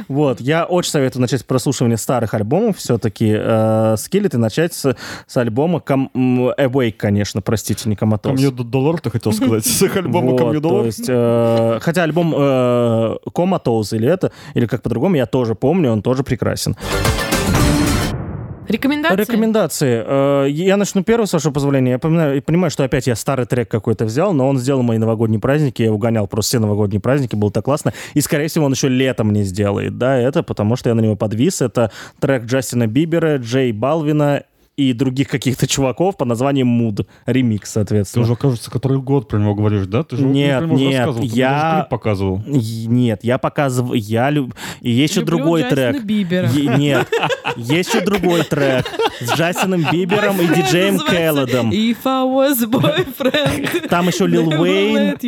Вот, 0.08 0.40
я 0.40 0.64
очень 0.64 0.90
советую 0.90 1.22
начать 1.22 1.40
с 1.40 1.44
прослушивания 1.44 1.96
старых 1.96 2.34
альбомов 2.34 2.78
все-таки 2.78 3.34
э, 3.36 3.94
Скелет 3.98 4.34
и 4.34 4.36
начать 4.36 4.74
с, 4.74 4.96
с 5.26 5.36
альбома 5.36 5.78
Awake, 5.78 6.92
конечно, 6.92 7.40
простите, 7.40 7.88
не 7.88 7.96
Коматоз. 7.96 8.32
Камью 8.32 8.50
доллар, 8.52 9.00
ты 9.00 9.10
хотел 9.10 9.32
сказать, 9.32 9.66
с 9.66 9.82
их 9.82 9.96
альбома 9.96 10.36
Камью 10.36 10.60
то 10.60 10.68
доллар. 10.68 10.86
есть, 10.86 11.06
э, 11.08 11.78
хотя 11.80 12.02
альбом 12.02 12.34
э, 12.36 13.16
Comatose 13.26 13.96
или 13.96 14.08
это, 14.08 14.32
или 14.54 14.66
как 14.66 14.82
по-другому, 14.82 15.16
я 15.16 15.26
тоже 15.26 15.54
помню, 15.54 15.90
он 15.90 16.02
тоже 16.02 16.22
прекрасен. 16.24 16.76
Рекомендации? 18.70 19.16
Рекомендации. 19.16 20.02
Э, 20.06 20.46
Я 20.48 20.76
начну 20.76 21.02
первый, 21.02 21.26
с 21.26 21.32
вашего 21.32 21.52
позволения. 21.52 21.92
Я 21.92 21.98
понимаю, 21.98 22.42
понимаю, 22.42 22.70
что 22.70 22.84
опять 22.84 23.06
я 23.06 23.14
старый 23.16 23.46
трек 23.46 23.68
какой-то 23.70 24.04
взял, 24.04 24.32
но 24.32 24.48
он 24.48 24.58
сделал 24.58 24.82
мои 24.82 24.98
новогодние 24.98 25.40
праздники. 25.40 25.82
Я 25.82 25.92
угонял 25.92 26.26
просто 26.26 26.50
все 26.50 26.58
новогодние 26.58 27.00
праздники, 27.00 27.36
было 27.36 27.50
так 27.50 27.64
классно. 27.64 27.92
И, 28.14 28.20
скорее 28.20 28.48
всего, 28.48 28.66
он 28.66 28.72
еще 28.72 28.88
летом 28.88 29.32
не 29.32 29.42
сделает. 29.42 29.98
Да, 29.98 30.16
это 30.16 30.42
потому 30.42 30.76
что 30.76 30.88
я 30.88 30.94
на 30.94 31.00
него 31.00 31.16
подвис. 31.16 31.60
Это 31.62 31.90
трек 32.20 32.44
Джастина 32.44 32.86
Бибера, 32.86 33.36
Джей 33.36 33.72
Балвина 33.72 34.44
и 34.80 34.92
других 34.92 35.28
каких-то 35.28 35.66
чуваков 35.66 36.16
под 36.16 36.28
названием 36.28 36.66
Муд. 36.66 37.06
Ремикс, 37.26 37.68
Ты 37.68 37.74
соответственно. 37.74 38.24
уже, 38.24 38.36
кажется, 38.36 38.70
который 38.70 38.98
год 38.98 39.28
про 39.28 39.38
него 39.38 39.54
говоришь, 39.54 39.86
да? 39.86 40.02
Ты 40.02 40.16
же 40.16 40.24
Нет, 40.24 40.62
него 40.62 40.76
нет, 40.76 40.98
рассказывал, 41.06 41.28
ты 41.28 41.36
я- 41.36 41.86
показывал. 41.90 42.42
Нет, 42.46 43.20
я 43.22 43.38
показываю, 43.38 44.00
я 44.00 44.30
люб... 44.30 44.54
И 44.80 44.90
есть 44.90 45.12
еще 45.14 45.20
Люблю 45.20 45.36
другой 45.38 45.62
Джастина 45.62 45.92
трек. 45.92 46.04
Бибера. 46.04 46.48
Е- 46.50 46.76
Нет, 46.78 47.08
есть 47.56 47.92
еще 47.94 48.04
другой 48.04 48.42
трек 48.44 48.86
с 49.20 49.32
Джастином 49.36 49.84
Бибером 49.92 50.40
и 50.40 50.46
диджеем 50.46 50.98
Келлодом. 50.98 51.70
If 51.70 51.98
I 52.04 52.24
was 52.24 52.66
boyfriend. 52.66 53.88
Там 53.88 54.08
еще 54.08 54.26
Лил 54.26 54.48
Уэйн. 54.48 55.18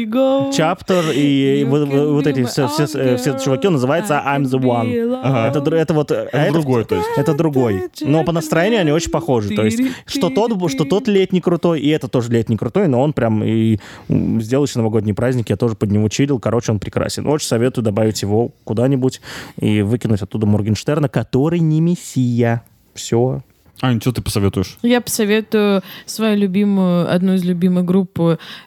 Чаптер 0.52 1.04
и 1.14 1.64
вот, 1.68 2.26
эти 2.26 2.44
все, 2.44 2.68
э, 2.94 3.18
чуваки, 3.42 3.66
он 3.66 3.74
называется 3.74 4.20
I 4.24 4.38
I'm 4.38 4.44
the 4.44 4.58
One. 4.60 5.76
Это, 5.76 5.94
вот... 5.94 6.10
э, 6.10 6.28
Это 6.32 6.52
другой, 6.52 6.84
то 6.84 6.94
есть. 6.96 7.08
Это 7.16 7.34
другой. 7.34 7.88
Но 8.00 8.24
по 8.24 8.32
настроению 8.32 8.80
они 8.80 8.92
очень 8.92 9.10
похожи. 9.10 9.41
То 9.48 9.64
есть, 9.64 9.80
что 10.06 10.30
тот, 10.30 10.70
что 10.70 10.84
тот 10.84 11.08
летний 11.08 11.40
крутой, 11.40 11.80
и 11.80 11.88
это 11.88 12.08
тоже 12.08 12.30
летний 12.32 12.56
крутой, 12.56 12.88
но 12.88 13.00
он 13.00 13.12
прям 13.12 13.42
и 13.44 13.78
сделал 14.08 14.64
еще 14.64 14.78
новогодний 14.78 15.14
праздник, 15.14 15.50
я 15.50 15.56
тоже 15.56 15.74
под 15.74 15.90
него 15.90 16.08
чилил. 16.08 16.38
Короче, 16.38 16.72
он 16.72 16.78
прекрасен. 16.78 17.26
Очень 17.26 17.46
советую 17.48 17.84
добавить 17.84 18.22
его 18.22 18.50
куда-нибудь 18.64 19.20
и 19.60 19.82
выкинуть 19.82 20.22
оттуда 20.22 20.46
Моргенштерна, 20.46 21.08
который 21.08 21.60
не 21.60 21.80
мессия. 21.80 22.62
Все. 22.94 23.42
Ань, 23.80 24.00
что 24.00 24.12
ты 24.12 24.22
посоветуешь? 24.22 24.78
Я 24.82 25.00
посоветую 25.00 25.82
свою 26.06 26.36
любимую, 26.36 27.12
одну 27.12 27.34
из 27.34 27.44
любимых 27.44 27.84
групп. 27.84 28.18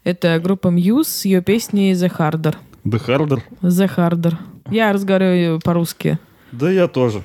Это 0.04 0.40
группа 0.44 0.68
Muse 0.68 1.06
с 1.06 1.26
ее 1.26 1.42
песней 1.42 1.94
The 1.94 2.12
Harder. 2.18 2.56
The 2.84 3.02
Harder? 3.08 3.42
The 3.62 3.96
Harder. 3.96 4.36
Я 4.70 4.92
разговариваю 4.92 5.60
по-русски. 5.64 6.20
Да 6.52 6.70
я 6.70 6.88
тоже. 6.88 7.24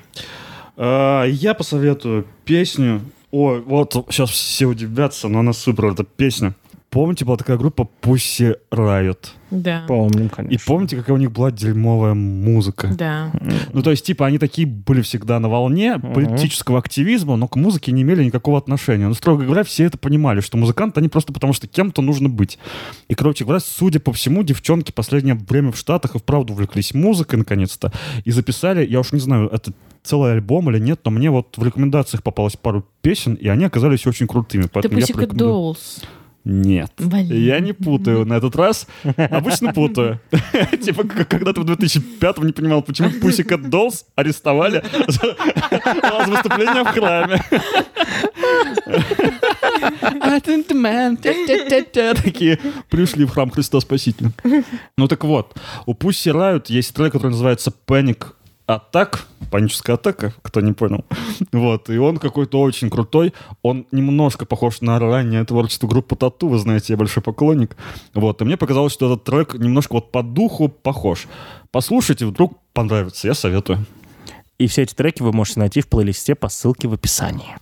А, 0.76 1.24
Я 1.24 1.54
посоветую 1.54 2.26
песню. 2.44 3.00
Ой, 3.30 3.60
вот 3.60 4.06
сейчас 4.10 4.30
все 4.30 4.66
удивятся, 4.66 5.28
но 5.28 5.40
она 5.40 5.52
супер, 5.52 5.86
эта 5.86 6.04
песня. 6.04 6.54
Помните, 6.90 7.24
была 7.24 7.36
такая 7.36 7.56
группа 7.56 7.88
Pussy 8.02 8.56
Riot? 8.72 9.28
Да. 9.52 9.84
Помним, 9.86 10.26
И 10.26 10.28
конечно. 10.28 10.64
помните, 10.66 10.96
какая 10.96 11.12
у 11.12 11.18
них 11.18 11.30
была 11.30 11.52
дерьмовая 11.52 12.14
музыка? 12.14 12.88
Да. 12.88 13.30
Ну, 13.72 13.82
то 13.82 13.92
есть, 13.92 14.04
типа, 14.04 14.26
они 14.26 14.38
такие 14.38 14.66
были 14.66 15.00
всегда 15.02 15.38
на 15.38 15.48
волне 15.48 16.00
политического 16.00 16.80
активизма, 16.80 17.36
но 17.36 17.46
к 17.46 17.54
музыке 17.54 17.92
не 17.92 18.02
имели 18.02 18.24
никакого 18.24 18.58
отношения. 18.58 19.06
Но, 19.06 19.14
строго 19.14 19.44
говоря, 19.44 19.62
все 19.62 19.84
это 19.84 19.98
понимали, 19.98 20.40
что 20.40 20.58
музыканты, 20.58 20.98
они 20.98 21.08
просто 21.08 21.32
потому 21.32 21.52
что 21.52 21.68
кем-то 21.68 22.02
нужно 22.02 22.28
быть. 22.28 22.58
И, 23.06 23.14
короче 23.14 23.44
говоря, 23.44 23.60
судя 23.60 24.00
по 24.00 24.12
всему, 24.12 24.42
девчонки 24.42 24.90
последнее 24.90 25.36
время 25.36 25.70
в 25.70 25.76
Штатах 25.76 26.16
и 26.16 26.18
вправду 26.18 26.54
увлеклись 26.54 26.92
музыкой, 26.92 27.38
наконец-то, 27.38 27.92
и 28.24 28.32
записали, 28.32 28.84
я 28.84 28.98
уж 28.98 29.12
не 29.12 29.20
знаю, 29.20 29.48
это 29.48 29.72
целый 30.02 30.32
альбом 30.32 30.70
или 30.70 30.78
нет, 30.78 31.00
но 31.04 31.10
мне 31.10 31.30
вот 31.30 31.56
в 31.56 31.64
рекомендациях 31.64 32.22
попалось 32.22 32.56
пару 32.56 32.86
песен, 33.02 33.34
и 33.34 33.48
они 33.48 33.64
оказались 33.64 34.06
очень 34.06 34.26
крутыми. 34.26 34.62
Ты 34.64 34.68
Поэтому 34.72 34.98
я 34.98 35.04
Pussycat 35.04 35.14
порекомендую. 35.14 35.52
Dolls. 35.74 36.04
Нет. 36.42 36.90
Блин. 36.96 37.26
Я 37.30 37.60
не 37.60 37.74
путаю 37.74 38.24
на 38.24 38.32
этот 38.38 38.56
раз. 38.56 38.86
Обычно 39.16 39.74
путаю. 39.74 40.20
Типа, 40.82 41.04
к- 41.04 41.26
когда 41.26 41.52
ты 41.52 41.60
в 41.60 41.64
2005 41.64 42.38
не 42.38 42.52
понимал, 42.52 42.80
почему 42.82 43.10
Pussycat 43.10 43.68
Dolls 43.68 44.04
арестовали 44.16 44.82
за 45.06 45.20
выступление 46.26 46.82
в 46.84 46.86
храме. 46.88 47.42
Такие 52.22 52.58
пришли 52.88 53.24
в 53.24 53.30
храм 53.30 53.50
Христа 53.50 53.80
Спасителя. 53.80 54.32
Ну 54.96 55.08
так 55.08 55.24
вот, 55.24 55.54
у 55.86 55.92
Pussy 55.94 56.32
Riot 56.32 56.64
есть 56.68 56.94
трек, 56.94 57.12
который 57.12 57.32
называется 57.32 57.72
Panic 57.86 58.26
Attack, 58.76 59.20
паническая 59.50 59.96
атака, 59.96 60.32
кто 60.42 60.60
не 60.60 60.72
понял. 60.72 61.04
Вот, 61.52 61.90
и 61.90 61.98
он 61.98 62.18
какой-то 62.18 62.60
очень 62.60 62.90
крутой. 62.90 63.34
Он 63.62 63.86
немножко 63.90 64.46
похож 64.46 64.80
на 64.80 64.98
раннее 64.98 65.44
творчество 65.44 65.88
группы 65.88 66.16
Тату, 66.16 66.48
вы 66.48 66.58
знаете, 66.58 66.92
я 66.92 66.96
большой 66.96 67.22
поклонник. 67.22 67.76
Вот, 68.14 68.40
и 68.40 68.44
мне 68.44 68.56
показалось, 68.56 68.92
что 68.92 69.12
этот 69.12 69.24
трек 69.24 69.54
немножко 69.54 69.94
вот 69.94 70.12
по 70.12 70.22
духу 70.22 70.68
похож. 70.68 71.26
Послушайте, 71.70 72.26
вдруг 72.26 72.58
понравится, 72.72 73.26
я 73.26 73.34
советую. 73.34 73.86
И 74.58 74.66
все 74.66 74.82
эти 74.82 74.94
треки 74.94 75.22
вы 75.22 75.32
можете 75.32 75.60
найти 75.60 75.80
в 75.80 75.88
плейлисте 75.88 76.34
по 76.34 76.48
ссылке 76.48 76.86
в 76.86 76.92
описании. 76.92 77.56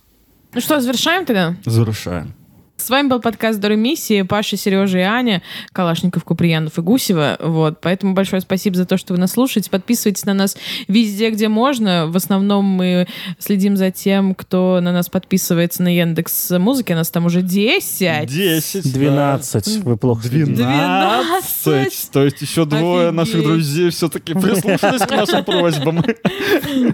Ну 0.53 0.61
что, 0.61 0.79
завершаем 0.81 1.25
тогда? 1.25 1.55
Завершаем. 1.65 2.33
С 2.79 2.89
вами 2.89 3.09
был 3.09 3.19
подкаст 3.19 3.59
Доры 3.59 3.75
Миссии, 3.75 4.21
Паша, 4.21 4.55
Сережа 4.55 4.99
и 4.99 5.01
Аня, 5.01 5.41
Калашников, 5.73 6.23
Куприянов 6.23 6.77
и 6.77 6.81
Гусева. 6.81 7.37
Вот, 7.41 7.81
поэтому 7.81 8.13
большое 8.13 8.41
спасибо 8.41 8.77
за 8.77 8.85
то, 8.85 8.97
что 8.97 9.13
вы 9.13 9.19
нас 9.19 9.33
слушаете. 9.33 9.69
Подписывайтесь 9.69 10.25
на 10.25 10.33
нас 10.33 10.55
везде, 10.87 11.29
где 11.29 11.49
можно. 11.49 12.07
В 12.07 12.15
основном 12.15 12.63
мы 12.63 13.07
следим 13.37 13.75
за 13.75 13.91
тем, 13.91 14.33
кто 14.33 14.79
на 14.81 14.93
нас 14.93 15.09
подписывается 15.09 15.83
на 15.83 15.93
Яндекс 15.93 16.51
Музыки. 16.51 16.93
Нас 16.93 17.09
там 17.09 17.25
уже 17.25 17.41
10. 17.41 18.27
10. 18.27 18.93
да. 18.93 18.99
12. 18.99 19.83
Вы 19.83 19.97
плохо 19.97 20.27
следите. 20.27 20.53
12. 20.53 22.11
То 22.11 22.23
есть 22.23 22.41
еще 22.41 22.63
двое 22.63 23.09
Офигеть. 23.09 23.17
наших 23.17 23.43
друзей 23.43 23.89
все-таки 23.89 24.33
прислушались 24.33 25.01
к 25.01 25.11
нашим 25.11 25.43
просьбам. 25.43 26.01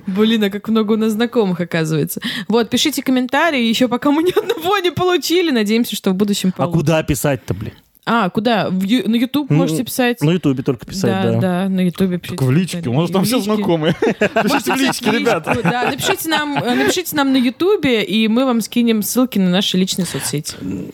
Блин, 0.08 0.43
а 0.45 0.50
как 0.50 0.67
много 0.67 0.93
у 0.93 0.98
нас 0.98 1.12
знакомых, 1.12 1.62
оказывается. 1.62 2.21
Вот, 2.48 2.71
пишите 2.71 3.04
комментарии. 3.04 3.63
Еще 3.63 3.88
пока 3.88 4.10
мы 4.10 4.24
ни 4.24 4.32
одного 4.32 4.80
не 4.80 4.91
получили. 4.91 5.52
Надеемся, 5.75 5.95
что 5.97 6.11
в 6.11 6.15
будущем 6.15 6.53
А 6.55 6.57
получим. 6.57 6.79
куда 6.79 7.03
писать-то, 7.03 7.53
блин? 7.53 7.73
А, 8.07 8.29
куда? 8.29 8.69
В 8.69 8.83
Ю- 8.83 9.09
на 9.09 9.15
YouTube 9.15 9.49
Ну, 9.49 9.57
можете 9.57 9.83
писать? 9.83 10.21
На 10.21 10.29
Ютубе 10.29 10.61
только 10.61 10.85
писать, 10.85 11.23
да, 11.23 11.31
да. 11.31 11.39
да, 11.63 11.69
на 11.69 11.81
Ютубе 11.85 12.19
пишите. 12.19 12.37
Так 12.37 12.47
в 12.47 12.51
личке, 12.51 12.87
у 12.89 13.01
нас 13.01 13.09
там 13.09 13.23
все 13.25 13.39
знакомые. 13.39 13.95
Пишите 13.99 14.73
в 14.73 14.77
личке, 14.77 15.11
ребята. 15.11 15.57
Да, 15.63 15.89
напишите 15.89 16.29
нам, 16.29 16.55
э, 16.57 16.75
напишите 16.75 17.15
нам 17.15 17.33
на 17.33 17.37
Ютубе, 17.37 18.03
и 18.03 18.27
мы 18.27 18.45
вам 18.45 18.61
скинем 18.61 19.01
ссылки 19.01 19.39
на 19.39 19.49
наши 19.49 19.77
личные 19.77 20.05
соцсети. 20.05 20.53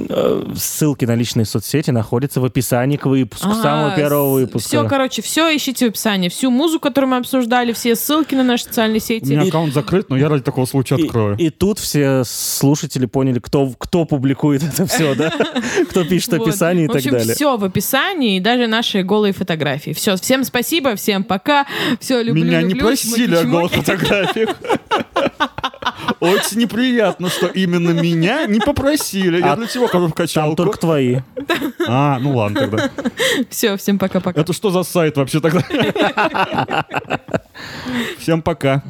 Э, 0.09 0.45
Ссылки 0.55 1.03
на 1.03 1.15
личные 1.15 1.45
соцсети 1.45 1.91
находятся 1.91 2.39
в 2.39 2.45
описании 2.45 2.95
к 2.95 3.05
выпуску, 3.05 3.53
самого 3.55 3.93
первого 3.95 4.31
выпуска. 4.33 4.69
Все, 4.69 4.87
короче, 4.87 5.21
все 5.21 5.53
ищите 5.55 5.87
в 5.87 5.89
описании. 5.89 6.29
Всю 6.29 6.49
музыку, 6.49 6.83
которую 6.83 7.11
мы 7.11 7.17
обсуждали, 7.17 7.73
все 7.73 7.95
ссылки 7.97 8.35
на 8.35 8.43
наши 8.43 8.63
социальные 8.63 8.97
У 8.99 9.01
сети. 9.01 9.25
меня 9.31 9.41
аккаунт 9.43 9.73
закрыт, 9.73 10.09
но 10.09 10.15
я 10.17 10.29
ради 10.29 10.43
такого 10.43 10.65
случая 10.65 10.95
открою. 10.95 11.35
и 11.37 11.49
тут 11.49 11.77
все 11.79 12.23
слушатели 12.25 13.05
поняли, 13.05 13.39
кто, 13.39 13.69
кто 13.77 14.05
публикует 14.05 14.63
это 14.73 14.85
все, 14.85 15.13
да? 15.15 15.33
Кто 15.89 16.05
пишет 16.05 16.33
описание 16.33 16.85
и 16.85 16.87
так 16.87 17.00
общем, 17.07 17.11
далее. 17.11 17.35
все 17.35 17.57
в 17.57 17.63
описании, 17.63 18.37
и 18.37 18.39
даже 18.39 18.67
наши 18.67 19.03
голые 19.03 19.33
фотографии. 19.33 19.91
Все, 19.93 20.15
всем 20.15 20.43
спасибо, 20.43 20.95
всем 20.95 21.23
пока. 21.23 21.65
Все, 21.99 22.21
люблю, 22.21 22.45
Меня 22.45 22.61
не 22.61 22.69
люблю, 22.69 22.87
просили 22.87 23.35
о 23.35 23.43
голых 23.43 23.71
фотографиях. 23.71 24.55
Очень 26.19 26.59
неприятно, 26.59 27.29
что 27.29 27.47
именно 27.47 27.91
меня 27.91 28.45
не 28.45 28.59
попросили. 28.59 29.39
Я 29.39 29.53
А 29.53 29.55
для 29.55 29.67
чего 29.67 29.87
хожу 29.87 30.05
в 30.05 30.09
Там 30.09 30.17
качалку? 30.25 30.55
только 30.55 30.77
твои. 30.77 31.19
А, 31.87 32.19
ну 32.19 32.35
ладно 32.35 32.59
тогда. 32.61 32.89
Все, 33.49 33.75
всем 33.77 33.97
пока-пока. 33.97 34.39
Это 34.39 34.53
что 34.53 34.69
за 34.69 34.83
сайт 34.83 35.17
вообще 35.17 35.39
тогда? 35.39 35.65
Всем 38.19 38.41
пока. 38.41 38.83